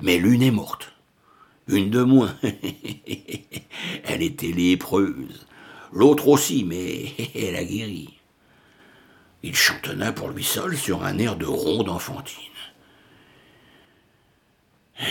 Mais 0.00 0.18
l'une 0.18 0.42
est 0.42 0.50
morte. 0.50 0.92
Une 1.68 1.88
de 1.88 2.02
moins. 2.02 2.36
Elle 4.04 4.22
était 4.22 4.50
lépreuse. 4.50 5.46
L'autre 5.92 6.26
aussi, 6.26 6.64
mais 6.64 7.12
elle 7.34 7.54
a 7.54 7.64
guéri. 7.64 8.18
Il 9.44 9.54
chantonna 9.54 10.12
pour 10.12 10.30
lui 10.30 10.42
seul 10.42 10.76
sur 10.76 11.04
un 11.04 11.16
air 11.18 11.36
de 11.36 11.46
ronde 11.46 11.88
enfantine. 11.88 12.36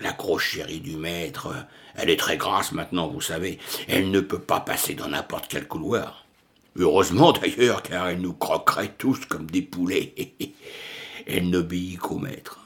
La 0.00 0.12
grosse 0.12 0.42
chérie 0.42 0.80
du 0.80 0.96
maître, 0.96 1.54
elle 1.94 2.10
est 2.10 2.18
très 2.18 2.36
grasse 2.36 2.72
maintenant, 2.72 3.08
vous 3.08 3.20
savez. 3.20 3.58
Elle 3.88 4.10
ne 4.10 4.20
peut 4.20 4.40
pas 4.40 4.60
passer 4.60 4.94
dans 4.94 5.08
n'importe 5.08 5.46
quel 5.48 5.66
couloir. 5.66 6.26
Heureusement 6.76 7.32
d'ailleurs, 7.32 7.82
car 7.82 8.08
elle 8.08 8.20
nous 8.20 8.32
croquerait 8.32 8.94
tous 8.96 9.26
comme 9.26 9.50
des 9.50 9.62
poulets. 9.62 10.14
elle 11.26 11.50
n'obéit 11.50 11.98
qu'au 11.98 12.18
maître. 12.18 12.60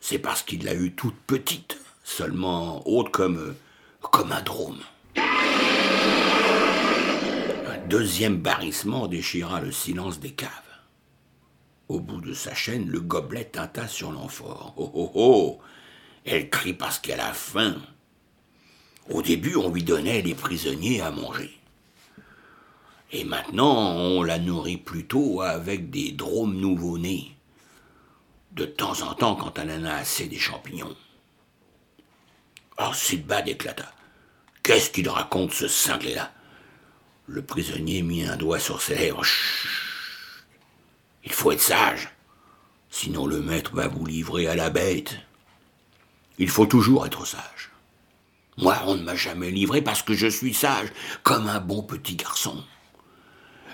C'est 0.00 0.18
parce 0.18 0.42
qu'il 0.42 0.64
l'a 0.64 0.74
eue 0.74 0.92
toute 0.92 1.16
petite, 1.26 1.78
seulement 2.04 2.82
haute 2.88 3.10
comme, 3.10 3.54
un 4.30 4.42
drôme. 4.42 4.80
Un 7.66 7.86
deuxième 7.88 8.36
barrissement 8.38 9.08
déchira 9.08 9.60
le 9.60 9.72
silence 9.72 10.20
des 10.20 10.32
caves. 10.32 10.48
Au 11.88 12.00
bout 12.00 12.20
de 12.20 12.34
sa 12.34 12.54
chaîne, 12.54 12.88
le 12.88 13.00
gobelet 13.00 13.46
tinta 13.46 13.88
sur 13.88 14.12
l'amphore. 14.12 14.74
Oh 14.76 14.90
oh 14.94 15.10
oh 15.14 15.58
Elle 16.24 16.48
crie 16.48 16.72
parce 16.72 17.00
qu'elle 17.00 17.20
a 17.20 17.32
faim. 17.32 17.76
Au 19.08 19.22
début, 19.22 19.56
on 19.56 19.72
lui 19.72 19.82
donnait 19.82 20.22
les 20.22 20.34
prisonniers 20.34 21.00
à 21.00 21.10
manger. 21.10 21.59
Et 23.12 23.24
maintenant, 23.24 23.92
on 23.96 24.22
la 24.22 24.38
nourrit 24.38 24.76
plutôt 24.76 25.40
avec 25.42 25.90
des 25.90 26.12
dromes 26.12 26.56
nouveau-nés. 26.56 27.34
De 28.52 28.64
temps 28.64 29.02
en 29.02 29.14
temps, 29.14 29.34
quand 29.34 29.58
elle 29.58 29.70
en 29.70 29.84
a 29.84 29.94
assez 29.94 30.26
des 30.26 30.38
champignons. 30.38 30.96
Oh, 32.78 32.92
Sidbad 32.92 33.48
éclata. 33.48 33.92
Qu'est-ce 34.62 34.90
qu'il 34.90 35.08
raconte, 35.08 35.52
ce 35.52 35.66
cinglé-là? 35.68 36.32
Le 37.26 37.42
prisonnier 37.42 38.02
mit 38.02 38.24
un 38.24 38.36
doigt 38.36 38.60
sur 38.60 38.80
ses 38.80 38.94
lèvres. 38.94 39.24
Chut 39.24 39.68
Il 41.24 41.32
faut 41.32 41.52
être 41.52 41.60
sage, 41.60 42.10
sinon 42.90 43.26
le 43.26 43.40
maître 43.40 43.74
va 43.74 43.88
vous 43.88 44.06
livrer 44.06 44.46
à 44.46 44.54
la 44.54 44.70
bête. 44.70 45.16
Il 46.38 46.48
faut 46.48 46.66
toujours 46.66 47.06
être 47.06 47.26
sage. 47.26 47.70
Moi, 48.56 48.76
on 48.86 48.96
ne 48.96 49.02
m'a 49.02 49.14
jamais 49.14 49.50
livré 49.50 49.82
parce 49.82 50.02
que 50.02 50.14
je 50.14 50.26
suis 50.26 50.54
sage, 50.54 50.88
comme 51.22 51.48
un 51.48 51.60
bon 51.60 51.82
petit 51.82 52.16
garçon. 52.16 52.64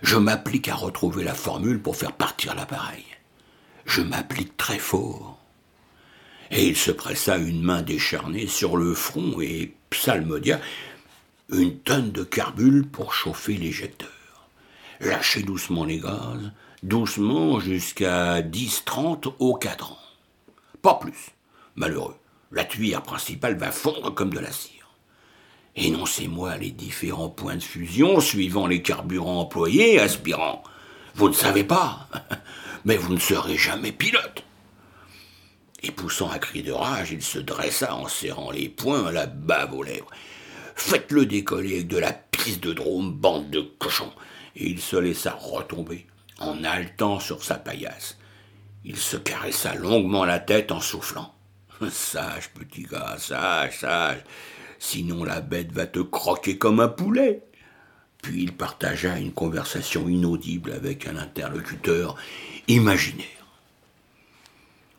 Je 0.02 0.16
m'applique 0.16 0.68
à 0.68 0.74
retrouver 0.74 1.24
la 1.24 1.34
formule 1.34 1.80
pour 1.80 1.96
faire 1.96 2.12
partir 2.12 2.54
l'appareil. 2.54 3.04
Je 3.86 4.02
m'applique 4.02 4.56
très 4.56 4.78
fort. 4.78 5.38
Et 6.50 6.68
il 6.68 6.76
se 6.76 6.90
pressa 6.90 7.38
une 7.38 7.62
main 7.62 7.82
décharnée 7.82 8.46
sur 8.46 8.76
le 8.76 8.94
front 8.94 9.40
et 9.40 9.74
psalmodia 9.90 10.60
une 11.50 11.78
tonne 11.78 12.10
de 12.10 12.24
carbule 12.24 12.86
pour 12.86 13.14
chauffer 13.14 13.54
l'éjecteur. 13.54 14.10
Lâchez 15.00 15.42
doucement 15.42 15.84
les 15.84 15.98
gaz, 15.98 16.50
doucement 16.82 17.60
jusqu'à 17.60 18.40
10-30 18.42 19.34
au 19.38 19.54
cadran. 19.54 19.98
Pas 20.82 20.94
plus. 20.94 21.30
Malheureux. 21.74 22.16
La 22.52 22.64
tuyère 22.64 23.02
principale 23.02 23.56
va 23.56 23.70
fondre 23.70 24.14
comme 24.14 24.32
de 24.32 24.38
la 24.40 24.50
cire. 24.50 24.75
Énoncez-moi 25.76 26.56
les 26.56 26.70
différents 26.70 27.28
points 27.28 27.56
de 27.56 27.62
fusion 27.62 28.20
suivant 28.20 28.66
les 28.66 28.80
carburants 28.80 29.40
employés, 29.40 30.00
aspirant. 30.00 30.62
Vous 31.14 31.28
ne 31.28 31.34
savez 31.34 31.64
pas, 31.64 32.08
mais 32.86 32.96
vous 32.96 33.12
ne 33.12 33.20
serez 33.20 33.58
jamais 33.58 33.92
pilote. 33.92 34.42
Et 35.82 35.90
poussant 35.90 36.30
un 36.30 36.38
cri 36.38 36.62
de 36.62 36.72
rage, 36.72 37.10
il 37.12 37.22
se 37.22 37.38
dressa 37.38 37.94
en 37.94 38.08
serrant 38.08 38.50
les 38.50 38.70
poings, 38.70 39.12
la 39.12 39.26
bave 39.26 39.74
aux 39.74 39.82
lèvres. 39.82 40.10
Faites-le 40.74 41.26
décoller 41.26 41.74
avec 41.74 41.88
de 41.88 41.98
la 41.98 42.12
piste 42.12 42.62
de 42.62 42.72
drôme, 42.72 43.12
bande 43.12 43.50
de 43.50 43.60
cochons. 43.60 44.12
Et 44.56 44.70
il 44.70 44.80
se 44.80 44.96
laissa 44.96 45.36
retomber, 45.38 46.06
en 46.38 46.64
haletant 46.64 47.20
sur 47.20 47.44
sa 47.44 47.56
paillasse. 47.56 48.16
Il 48.84 48.96
se 48.96 49.18
caressa 49.18 49.74
longuement 49.74 50.24
la 50.24 50.38
tête 50.38 50.72
en 50.72 50.80
soufflant. 50.80 51.34
Sage, 51.90 52.48
petit 52.54 52.84
gars, 52.84 53.16
sage, 53.18 53.80
sage 53.80 54.22
sinon 54.78 55.24
la 55.24 55.40
bête 55.40 55.72
va 55.72 55.86
te 55.86 56.00
croquer 56.00 56.58
comme 56.58 56.80
un 56.80 56.88
poulet. 56.88 57.42
Puis 58.22 58.42
il 58.42 58.52
partagea 58.52 59.18
une 59.18 59.32
conversation 59.32 60.08
inaudible 60.08 60.72
avec 60.72 61.06
un 61.06 61.16
interlocuteur 61.16 62.16
imaginaire. 62.68 63.26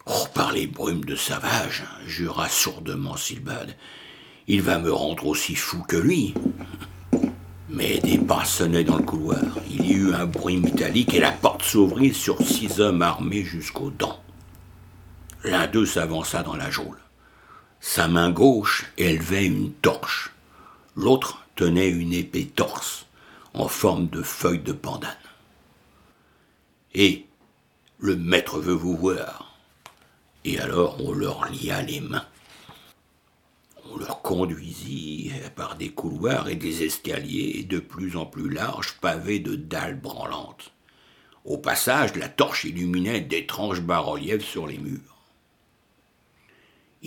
Oh, 0.05 0.25
par 0.33 0.53
les 0.53 0.67
brumes 0.67 1.03
de 1.03 1.15
Savage, 1.15 1.83
jura 2.05 2.47
sourdement 2.47 3.17
Silbad, 3.17 3.75
il 4.47 4.61
va 4.61 4.79
me 4.79 4.91
rendre 4.91 5.25
aussi 5.27 5.55
fou 5.55 5.83
que 5.83 5.97
lui. 5.97 6.33
Mais 7.69 7.99
des 7.99 8.17
pas 8.17 8.45
sonnaient 8.45 8.85
dans 8.85 8.97
le 8.97 9.03
couloir. 9.03 9.41
Il 9.69 9.85
y 9.85 9.93
eut 9.93 10.13
un 10.13 10.25
bruit 10.25 10.57
métallique 10.57 11.13
et 11.13 11.19
la 11.19 11.31
porte 11.33 11.63
s'ouvrit 11.63 12.13
sur 12.13 12.41
six 12.41 12.79
hommes 12.79 13.01
armés 13.01 13.43
jusqu'aux 13.43 13.91
dents. 13.91 14.21
L'un 15.43 15.67
d'eux 15.67 15.85
s'avança 15.85 16.43
dans 16.43 16.55
la 16.55 16.71
geôle. 16.71 16.97
Sa 17.79 18.07
main 18.07 18.31
gauche 18.31 18.85
élevait 18.97 19.45
une 19.45 19.71
torche. 19.71 20.31
L'autre 20.95 21.45
tenait 21.55 21.89
une 21.89 22.13
épée 22.13 22.47
torse 22.47 23.05
en 23.53 23.67
forme 23.67 24.07
de 24.07 24.21
feuille 24.21 24.59
de 24.59 24.73
pandane. 24.73 25.11
Et 26.93 27.25
le 27.99 28.15
maître 28.15 28.59
veut 28.59 28.73
vous 28.73 28.95
voir. 28.95 29.57
Et 30.45 30.59
alors 30.59 30.97
on 31.03 31.11
leur 31.11 31.45
lia 31.49 31.81
les 31.81 32.01
mains. 32.01 32.25
On 33.91 33.97
leur 33.97 34.21
conduisit 34.21 35.31
par 35.55 35.75
des 35.75 35.89
couloirs 35.89 36.49
et 36.49 36.55
des 36.55 36.83
escaliers 36.83 37.63
de 37.63 37.79
plus 37.79 38.17
en 38.17 38.25
plus 38.25 38.49
larges 38.49 38.97
pavés 38.99 39.39
de 39.39 39.55
dalles 39.55 39.99
branlantes. 39.99 40.71
Au 41.45 41.57
passage, 41.57 42.15
la 42.15 42.27
torche 42.27 42.65
illuminait 42.65 43.21
d'étranges 43.21 43.81
bas-reliefs 43.81 44.45
sur 44.45 44.67
les 44.67 44.77
murs. 44.77 45.16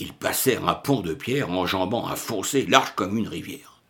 Ils 0.00 0.14
passèrent 0.14 0.66
un 0.66 0.74
pont 0.74 1.02
de 1.02 1.12
pierre 1.12 1.50
enjambant 1.50 2.08
un 2.08 2.16
fossé 2.16 2.64
large 2.64 2.94
comme 2.96 3.18
une 3.18 3.28
rivière. 3.28 3.82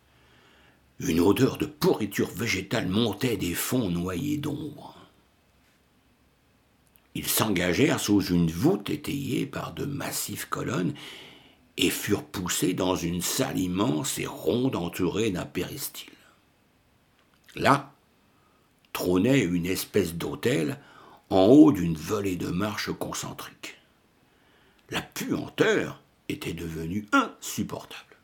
Une 0.99 1.21
odeur 1.21 1.57
de 1.57 1.65
pourriture 1.65 2.29
végétale 2.29 2.89
montait 2.89 3.37
des 3.37 3.53
fonds 3.53 3.89
noyés 3.89 4.37
d'ombre. 4.37 4.97
Ils 7.15 7.29
s'engagèrent 7.29 8.01
sous 8.01 8.21
une 8.25 8.51
voûte 8.51 8.89
étayée 8.89 9.45
par 9.45 9.73
de 9.73 9.85
massives 9.85 10.49
colonnes 10.49 10.93
et 11.77 11.89
furent 11.89 12.25
poussés 12.25 12.73
dans 12.73 12.97
une 12.97 13.21
salle 13.21 13.57
immense 13.57 14.19
et 14.19 14.27
ronde 14.27 14.75
entourée 14.75 15.31
d'un 15.31 15.45
péristyle. 15.45 16.09
Là 17.55 17.93
trônait 18.91 19.39
une 19.43 19.65
espèce 19.65 20.15
d'autel 20.15 20.77
en 21.29 21.45
haut 21.45 21.71
d'une 21.71 21.95
volée 21.95 22.35
de 22.35 22.49
marches 22.49 22.91
concentriques 22.91 23.77
la 24.91 25.01
puanteur 25.01 26.00
était 26.31 26.53
devenue 26.53 27.05
insupportable. 27.11 28.17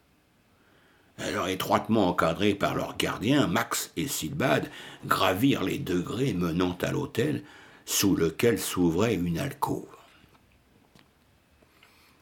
Alors 1.20 1.48
étroitement 1.48 2.10
encadrés 2.10 2.54
par 2.54 2.76
leurs 2.76 2.96
gardiens, 2.96 3.48
Max 3.48 3.92
et 3.98 4.08
Silbad 4.08 4.70
gravirent 5.06 5.64
les 5.64 5.80
degrés 5.80 6.34
menant 6.34 6.78
à 6.82 6.92
l'hôtel 6.92 7.44
sous 7.86 8.16
lequel 8.16 8.60
s'ouvrait 8.60 9.16
une 9.16 9.40
alcôve. 9.40 9.88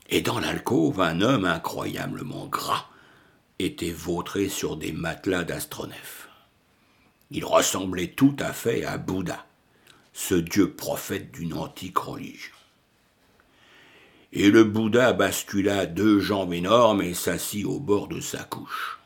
Et 0.10 0.22
dans 0.22 0.40
l'alcôve, 0.40 1.02
un 1.02 1.22
homme 1.22 1.46
incroyablement 1.46 2.46
gras 2.46 2.86
était 3.60 3.92
vautré 3.92 4.50
sur 4.50 4.78
des 4.78 4.92
matelas 4.92 5.44
d'astronef. 5.44 6.30
Il 7.32 7.44
ressemblait 7.44 8.10
tout 8.10 8.36
à 8.40 8.54
fait 8.54 8.86
à 8.86 8.98
Bouddha, 8.98 9.46
ce 10.14 10.36
dieu 10.36 10.72
prophète 10.72 11.32
d'une 11.32 11.54
antique 11.54 11.98
religion 11.98 12.55
et 14.34 14.52
le 14.52 14.64
Bouddha 14.64 15.14
bascula 15.14 15.86
deux 15.86 16.20
jambes 16.20 16.54
énormes 16.54 17.02
et 17.02 17.14
s'assit 17.14 17.66
au 17.66 17.80
bord 17.80 18.08
de 18.08 18.20
sa 18.20 18.44
couche. 18.44 19.00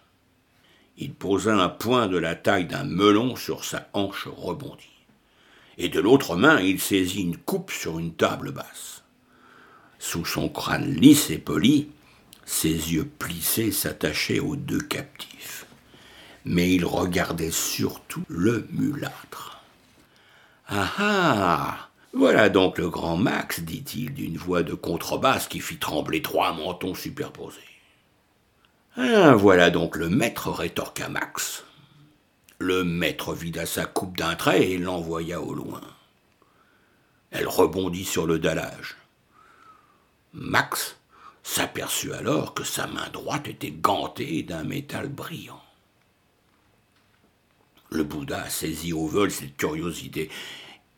Il 0.98 1.14
posa 1.14 1.56
un 1.56 1.70
poing 1.70 2.08
de 2.08 2.18
la 2.18 2.36
taille 2.36 2.66
d'un 2.66 2.84
melon 2.84 3.36
sur 3.36 3.64
sa 3.64 3.90
hanche 3.94 4.28
rebondie. 4.28 4.90
et 5.78 5.88
de 5.88 6.00
l'autre 6.02 6.36
main 6.36 6.60
il 6.60 6.80
saisit 6.80 7.22
une 7.22 7.38
coupe 7.38 7.72
sur 7.72 8.00
une 8.00 8.14
table 8.14 8.52
basse. 8.52 9.04
Sous 9.98 10.26
son 10.26 10.50
crâne 10.50 10.94
lisse 10.94 11.30
et 11.30 11.38
poli, 11.38 11.90
ses 12.46 12.70
yeux 12.70 13.10
plissés 13.20 13.72
s'attachaient 13.72 14.40
aux 14.40 14.56
deux 14.56 14.82
captifs. 14.82 15.66
Mais 16.46 16.74
il 16.74 16.86
regardait 16.86 17.52
surtout 17.52 18.24
le 18.28 18.68
mulâtre. 18.72 19.62
Ah 20.68 20.92
ah 20.98 21.89
Voilà 22.14 22.50
donc 22.50 22.80
le 22.80 22.90
grand 22.90 23.18
Max, 23.18 23.60
dit-il 23.62 24.14
d'une 24.14 24.38
voix 24.38 24.64
de 24.64 24.74
contrebasse 24.74 25.48
qui 25.48 25.60
fit 25.60 25.78
trembler 25.78 26.22
trois 26.22 26.54
mentons 26.54 26.96
superposés. 26.96 27.60
Ah, 28.98 29.36
voilà 29.36 29.70
donc 29.70 29.96
le 29.96 30.10
maître, 30.10 30.50
rétorqua 30.50 31.08
Max. 31.08 31.64
Le 32.58 32.84
maître 32.84 33.34
vida 33.34 33.66
sa 33.66 33.86
coupe 33.86 34.18
d'un 34.18 34.36
trait 34.36 34.72
et 34.72 34.78
l'envoya 34.78 35.40
au 35.40 35.54
loin. 35.54 35.82
Elle 37.32 37.48
rebondit 37.48 38.06
sur 38.06 38.26
le 38.26 38.40
dallage. 38.40 38.98
Max 40.34 40.98
s'aperçut 41.44 42.14
alors 42.14 42.54
que 42.54 42.64
sa 42.64 42.88
main 42.88 43.08
droite 43.10 43.48
était 43.48 43.72
gantée 43.72 44.44
d'un 44.44 44.64
métal 44.64 45.08
brillant. 45.08 45.62
Le 47.92 48.04
Bouddha 48.04 48.50
saisit 48.50 48.94
au 48.94 49.08
vol 49.08 49.32
cette 49.32 49.58
curiosité. 49.58 50.30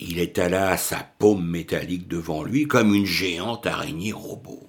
Il 0.04 0.18
étala 0.18 0.78
sa 0.78 1.04
paume 1.20 1.46
métallique 1.48 2.08
devant 2.08 2.44
lui 2.44 2.68
comme 2.68 2.96
une 2.96 3.06
géante 3.06 3.68
araignée 3.68 4.12
robot. 4.12 4.68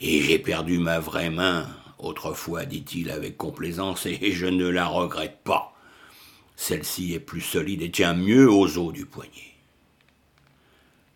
Et 0.00 0.22
j'ai 0.22 0.38
perdu 0.38 0.78
ma 0.78 0.98
vraie 0.98 1.28
main, 1.28 1.68
autrefois, 1.98 2.64
dit-il 2.64 3.10
avec 3.10 3.36
complaisance, 3.36 4.06
et 4.06 4.32
je 4.32 4.46
ne 4.46 4.66
la 4.66 4.86
regrette 4.86 5.40
pas. 5.44 5.76
Celle-ci 6.56 7.12
est 7.12 7.20
plus 7.20 7.42
solide 7.42 7.82
et 7.82 7.90
tient 7.90 8.14
mieux 8.14 8.50
aux 8.50 8.78
os 8.78 8.94
du 8.94 9.04
poignet. 9.04 9.56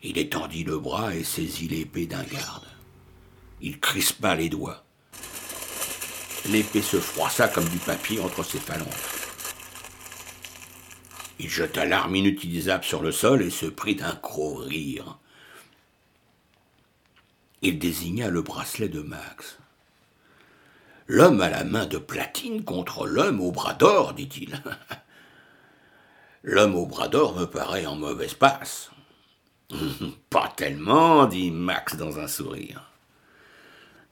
Il 0.02 0.18
étendit 0.18 0.64
le 0.64 0.78
bras 0.78 1.14
et 1.16 1.24
saisit 1.24 1.68
l'épée 1.68 2.06
d'un 2.06 2.24
garde. 2.24 2.66
Il 3.62 3.80
crispa 3.80 4.35
les 4.35 4.50
doigts. 4.50 4.85
L'épée 6.50 6.82
se 6.82 7.00
froissa 7.00 7.48
comme 7.48 7.68
du 7.70 7.78
papier 7.78 8.20
entre 8.20 8.44
ses 8.44 8.59
phalanges. 8.61 9.15
Il 11.38 11.51
jeta 11.51 11.85
l'arme 11.85 12.16
inutilisable 12.16 12.85
sur 12.85 13.03
le 13.03 13.12
sol 13.12 13.42
et 13.42 13.51
se 13.51 13.66
prit 13.66 13.94
d'un 13.94 14.18
gros 14.22 14.55
rire. 14.55 15.18
Il 17.62 17.79
désigna 17.79 18.29
le 18.31 18.42
bracelet 18.42 18.88
de 18.88 19.01
Max. 19.01 19.59
L'homme 21.09 21.40
à 21.40 21.51
la 21.51 21.64
main 21.64 21.87
de 21.87 21.99
platine 21.99 22.64
contre 22.64 23.07
l'homme 23.07 23.40
au 23.40 23.53
bras 23.53 23.75
d'or, 23.75 24.14
dit-il. 24.14 24.62
L'homme 26.42 26.75
au 26.75 26.87
bras 26.87 27.09
d'or 27.09 27.37
me 27.37 27.44
paraît 27.44 27.87
en 27.87 27.96
mauvaise 27.96 28.35
passe. 28.35 28.90
Pas 30.31 30.53
tellement, 30.57 31.27
dit 31.27 31.51
Max 31.51 31.96
dans 31.96 32.18
un 32.18 32.29
sourire. 32.29 32.90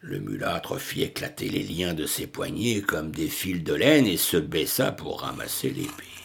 Le 0.00 0.18
mulâtre 0.18 0.78
fit 0.78 1.02
éclater 1.02 1.48
les 1.48 1.62
liens 1.62 1.94
de 1.94 2.06
ses 2.06 2.26
poignets 2.26 2.82
comme 2.82 3.10
des 3.10 3.28
fils 3.28 3.62
de 3.62 3.72
laine 3.72 4.06
et 4.06 4.18
se 4.18 4.36
baissa 4.36 4.92
pour 4.92 5.22
ramasser 5.22 5.70
l'épée. 5.70 6.23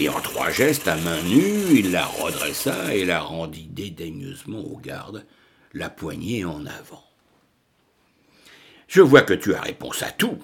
Et 0.00 0.08
en 0.08 0.20
trois 0.20 0.50
gestes, 0.50 0.86
à 0.86 0.94
main 0.94 1.20
nue, 1.24 1.76
il 1.80 1.90
la 1.90 2.06
redressa 2.06 2.94
et 2.94 3.04
la 3.04 3.20
rendit 3.20 3.66
dédaigneusement 3.66 4.60
au 4.60 4.76
garde, 4.76 5.26
la 5.74 5.90
poignée 5.90 6.44
en 6.44 6.64
avant. 6.66 7.02
Je 8.86 9.00
vois 9.00 9.22
que 9.22 9.34
tu 9.34 9.54
as 9.54 9.60
réponse 9.60 10.04
à 10.04 10.12
tout. 10.12 10.38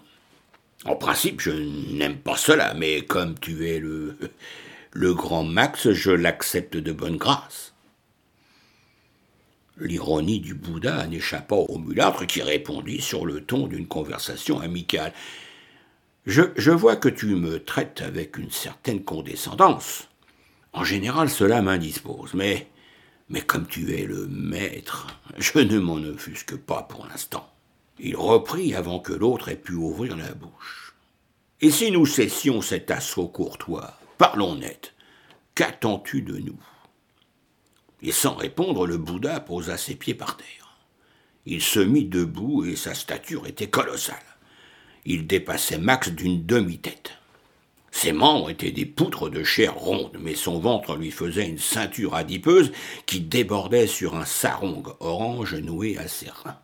En 0.85 0.97
principe, 0.97 1.40
je 1.40 1.53
n'aime 1.53 2.19
pas 2.19 2.37
cela, 2.37 2.75
mais 2.75 3.03
comme 3.03 3.38
tu 3.38 3.69
es 3.69 3.79
le, 3.79 4.19
le 4.93 5.14
grand 5.14 5.45
Max, 5.45 5.93
je 5.93 6.11
l'accepte 6.11 6.77
de 6.77 6.93
bonne 6.93 7.17
grâce. 7.17 7.75
L'ironie 9.79 10.40
du 10.40 10.55
Bouddha 10.55 11.07
n'échappa 11.07 11.55
au 11.55 11.79
mulâtre 11.79 12.27
qui 12.27 12.43
répondit 12.43 13.01
sur 13.01 13.25
le 13.25 13.40
ton 13.40 13.69
d'une 13.69 13.87
conversation 13.87 14.59
amicale. 14.59 15.12
Je, 16.27 16.71
vois 16.71 16.97
que 16.97 17.11
tu 17.11 17.35
me 17.35 17.63
traites 17.63 18.01
avec 18.01 18.39
une 18.39 18.51
certaine 18.51 19.05
condescendance. 19.05 20.09
En 20.73 20.83
général, 20.83 21.29
cela 21.29 21.61
m'indispose, 21.61 22.33
mais, 22.33 22.67
mais 23.29 23.43
comme 23.43 23.67
tu 23.67 23.95
es 23.95 24.05
le 24.05 24.27
maître, 24.27 25.07
je 25.37 25.59
ne 25.59 25.79
m'en 25.79 25.97
offusque 25.97 26.57
pas 26.57 26.83
pour 26.83 27.07
l'instant. 27.07 27.47
Il 27.99 28.17
reprit 28.17 28.75
avant 28.75 29.01
que 29.01 29.13
l'autre 29.13 29.51
ait 29.51 29.57
pu 29.57 29.75
ouvrir 29.75 30.17
la 30.17 30.33
bouche. 30.33 30.95
Et 31.61 31.71
si 31.71 31.91
nous 31.91 32.07
cessions 32.07 32.63
cet 32.63 32.91
assaut 32.91 33.29
courtois, 33.29 33.99
parlons 34.17 34.55
net, 34.55 34.95
qu'attends-tu 35.55 36.23
de 36.23 36.39
nous? 36.39 36.59
Et 38.01 38.13
sans 38.13 38.35
répondre, 38.35 38.87
le 38.87 38.97
Bouddha 38.97 39.41
posa 39.41 39.77
ses 39.77 39.95
pieds 39.95 40.15
par 40.15 40.39
terre. 40.39 40.79
Il 41.45 41.61
se 41.61 41.81
mit 41.81 42.07
debout 42.07 42.65
et 42.65 42.77
sa 42.77 42.95
stature 42.95 43.47
était 43.47 43.69
colossale. 43.69 44.17
Il 45.07 45.27
dépassait 45.27 45.79
Max 45.79 46.11
d'une 46.11 46.47
demi-tête. 46.47 47.12
Ses 47.90 48.12
membres 48.12 48.51
étaient 48.51 48.73
des 48.73 48.87
poutres 48.87 49.31
de 49.31 49.45
chair 49.45 49.75
ronde, 49.75 50.17
mais 50.21 50.35
son 50.35 50.59
ventre 50.59 50.97
lui 50.97 51.11
faisait 51.11 51.49
une 51.49 51.59
ceinture 51.59 52.14
adipeuse 52.14 52.73
qui 53.07 53.21
débordait 53.21 53.87
sur 53.87 54.17
un 54.17 54.25
sarong 54.25 54.83
orange 55.01 55.55
noué 55.55 55.97
à 55.99 56.09
ses 56.09 56.29
reins. 56.29 56.59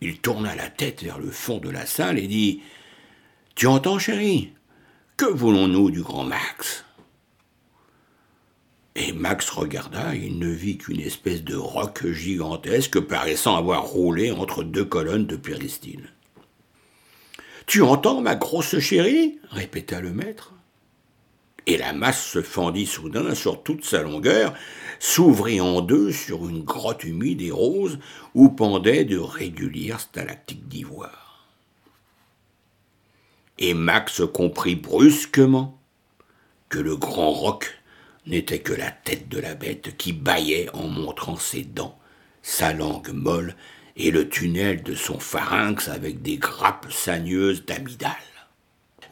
Il 0.00 0.18
tourna 0.18 0.54
la 0.54 0.68
tête 0.68 1.02
vers 1.02 1.18
le 1.18 1.30
fond 1.30 1.58
de 1.58 1.70
la 1.70 1.86
salle 1.86 2.18
et 2.18 2.28
dit 2.28 2.62
Tu 3.54 3.66
entends, 3.66 3.98
chérie? 3.98 4.52
Que 5.16 5.26
voulons-nous 5.26 5.90
du 5.90 6.02
grand 6.02 6.24
Max? 6.24 6.84
Et 8.94 9.12
Max 9.12 9.50
regarda, 9.50 10.14
il 10.14 10.38
ne 10.38 10.48
vit 10.48 10.78
qu'une 10.78 11.00
espèce 11.00 11.42
de 11.42 11.56
roc 11.56 12.06
gigantesque 12.06 13.00
paraissant 13.00 13.56
avoir 13.56 13.84
roulé 13.84 14.30
entre 14.30 14.62
deux 14.62 14.84
colonnes 14.84 15.26
de 15.26 15.36
péristyle. 15.36 16.12
Tu 17.66 17.82
entends, 17.82 18.20
ma 18.20 18.36
grosse 18.36 18.78
chérie? 18.78 19.40
répéta 19.50 20.00
le 20.00 20.12
maître. 20.12 20.52
Et 21.66 21.76
la 21.76 21.92
masse 21.92 22.24
se 22.24 22.42
fendit 22.42 22.86
soudain 22.86 23.34
sur 23.34 23.64
toute 23.64 23.84
sa 23.84 24.02
longueur, 24.02 24.54
s'ouvrit 25.00 25.60
en 25.60 25.80
deux 25.80 26.12
sur 26.12 26.48
une 26.48 26.62
grotte 26.62 27.02
humide 27.02 27.42
et 27.42 27.50
rose 27.50 27.98
où 28.34 28.50
pendaient 28.50 29.04
de 29.04 29.18
régulières 29.18 29.98
stalactites 29.98 30.68
d'ivoire. 30.68 31.48
Et 33.58 33.74
Max 33.74 34.22
comprit 34.32 34.76
brusquement 34.76 35.76
que 36.68 36.78
le 36.78 36.96
grand 36.96 37.32
roc 37.32 37.78
n'était 38.26 38.60
que 38.60 38.72
la 38.72 38.92
tête 38.92 39.28
de 39.28 39.40
la 39.40 39.56
bête 39.56 39.96
qui 39.96 40.12
bâillait 40.12 40.70
en 40.72 40.86
montrant 40.86 41.36
ses 41.36 41.62
dents, 41.62 41.98
sa 42.42 42.72
langue 42.72 43.10
molle 43.12 43.56
et 43.96 44.10
le 44.10 44.28
tunnel 44.28 44.82
de 44.82 44.94
son 44.94 45.18
pharynx 45.18 45.88
avec 45.88 46.22
des 46.22 46.36
grappes 46.36 46.92
sagneuses 46.92 47.64
d'amidale. 47.64 48.12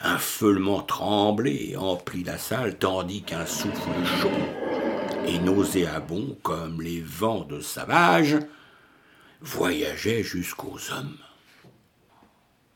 Un 0.01 0.19
feulement 0.19 0.83
tremblait 0.83 1.75
emplit 1.77 2.25
la 2.25 2.37
salle 2.37 2.79
tandis 2.79 3.23
qu'un 3.23 3.47
souffle 3.47 3.91
chaud 4.21 4.31
et 5.27 5.39
nauséabond 5.39 6.37
comme 6.43 6.83
les 6.83 7.01
vents 7.01 7.45
de 7.45 7.61
sauvages 7.61 8.37
voyageait 9.41 10.23
jusqu'aux 10.23 10.79
hommes. 10.93 11.17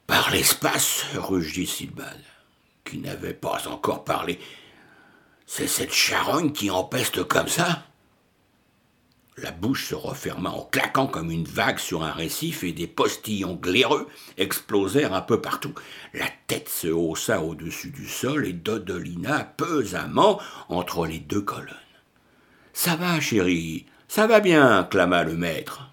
Par 0.07 0.31
l'espace, 0.31 1.05
rugit 1.15 1.67
Silbad, 1.67 2.23
qui 2.85 2.99
n'avait 2.99 3.35
pas 3.35 3.69
encore 3.69 4.05
parlé. 4.05 4.39
C'est 5.47 5.67
cette 5.67 5.93
charogne 5.93 6.53
qui 6.53 6.71
empeste 6.71 7.25
comme 7.25 7.49
ça? 7.49 7.88
La 9.43 9.51
bouche 9.51 9.87
se 9.87 9.95
referma 9.95 10.51
en 10.51 10.65
claquant 10.65 11.07
comme 11.07 11.31
une 11.31 11.45
vague 11.45 11.79
sur 11.79 12.03
un 12.03 12.13
récif 12.13 12.65
et 12.65 12.73
des 12.73 12.87
postillons 12.87 13.55
glaireux 13.55 14.09
explosèrent 14.37 15.15
un 15.15 15.21
peu 15.21 15.41
partout. 15.41 15.75
La 16.15 16.29
tête 16.47 16.69
se 16.69 16.89
haussa 16.89 17.43
au-dessus 17.43 17.91
du 17.91 18.09
sol 18.09 18.47
et 18.47 18.53
dodolina 18.53 19.45
pesamment 19.45 20.41
entre 20.69 21.07
les 21.07 21.19
deux 21.19 21.43
colonnes. 21.43 21.75
Ça 22.73 22.97
va, 22.97 23.21
chérie, 23.21 23.87
ça 24.09 24.27
va 24.27 24.41
bien, 24.41 24.85
clama 24.85 25.25
le 25.25 25.37
maître. 25.37 25.91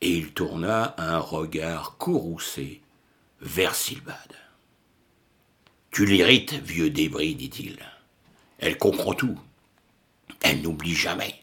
Et 0.00 0.10
il 0.10 0.32
tourna 0.32 0.94
un 0.98 1.18
regard 1.18 1.96
courroucé 1.98 2.80
vers 3.40 3.74
Silbad. 3.74 4.34
Tu 5.90 6.06
l'irrites, 6.06 6.54
vieux 6.54 6.90
débris, 6.90 7.34
dit-il. 7.34 7.78
Elle 8.58 8.78
comprend 8.78 9.14
tout. 9.14 9.38
Elle 10.40 10.62
n'oublie 10.62 10.94
jamais. 10.94 11.39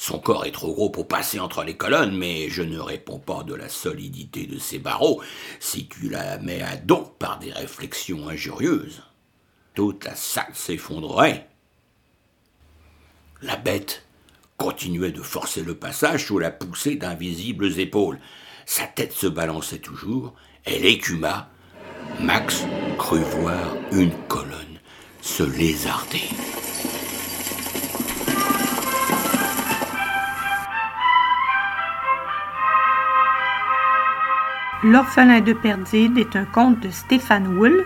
Son 0.00 0.18
corps 0.18 0.46
est 0.46 0.52
trop 0.52 0.72
gros 0.72 0.88
pour 0.88 1.06
passer 1.06 1.38
entre 1.38 1.62
les 1.62 1.76
colonnes, 1.76 2.16
mais 2.16 2.48
je 2.48 2.62
ne 2.62 2.78
réponds 2.78 3.18
pas 3.18 3.42
de 3.42 3.52
la 3.52 3.68
solidité 3.68 4.46
de 4.46 4.58
ses 4.58 4.78
barreaux 4.78 5.20
si 5.60 5.88
tu 5.88 6.08
la 6.08 6.38
mets 6.38 6.62
à 6.62 6.78
dos 6.78 7.14
par 7.18 7.38
des 7.38 7.52
réflexions 7.52 8.26
injurieuses. 8.26 9.02
Toute 9.74 10.06
la 10.06 10.14
salle 10.14 10.54
s'effondrerait. 10.54 11.50
La 13.42 13.56
bête 13.56 14.06
continuait 14.56 15.12
de 15.12 15.20
forcer 15.20 15.62
le 15.62 15.74
passage 15.74 16.24
sous 16.24 16.38
la 16.38 16.50
poussée 16.50 16.96
d'invisibles 16.96 17.78
épaules. 17.78 18.20
Sa 18.64 18.86
tête 18.86 19.12
se 19.12 19.26
balançait 19.26 19.80
toujours, 19.80 20.32
elle 20.64 20.86
écuma, 20.86 21.50
Max 22.20 22.64
crut 22.96 23.20
voir 23.20 23.76
une 23.92 24.14
colonne 24.28 24.80
se 25.20 25.42
lézarder. 25.42 26.30
L'orphelin 34.82 35.42
de 35.42 35.52
Perdide 35.52 36.16
est 36.16 36.36
un 36.36 36.46
conte 36.46 36.80
de 36.80 36.88
Stéphane 36.88 37.58
Wool, 37.58 37.84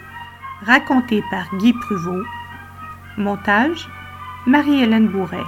raconté 0.64 1.24
par 1.28 1.44
Guy 1.57 1.72
Pruvot. 1.72 2.22
Montage 3.16 3.88
Marie-Hélène 4.46 5.09
Bourret. 5.09 5.42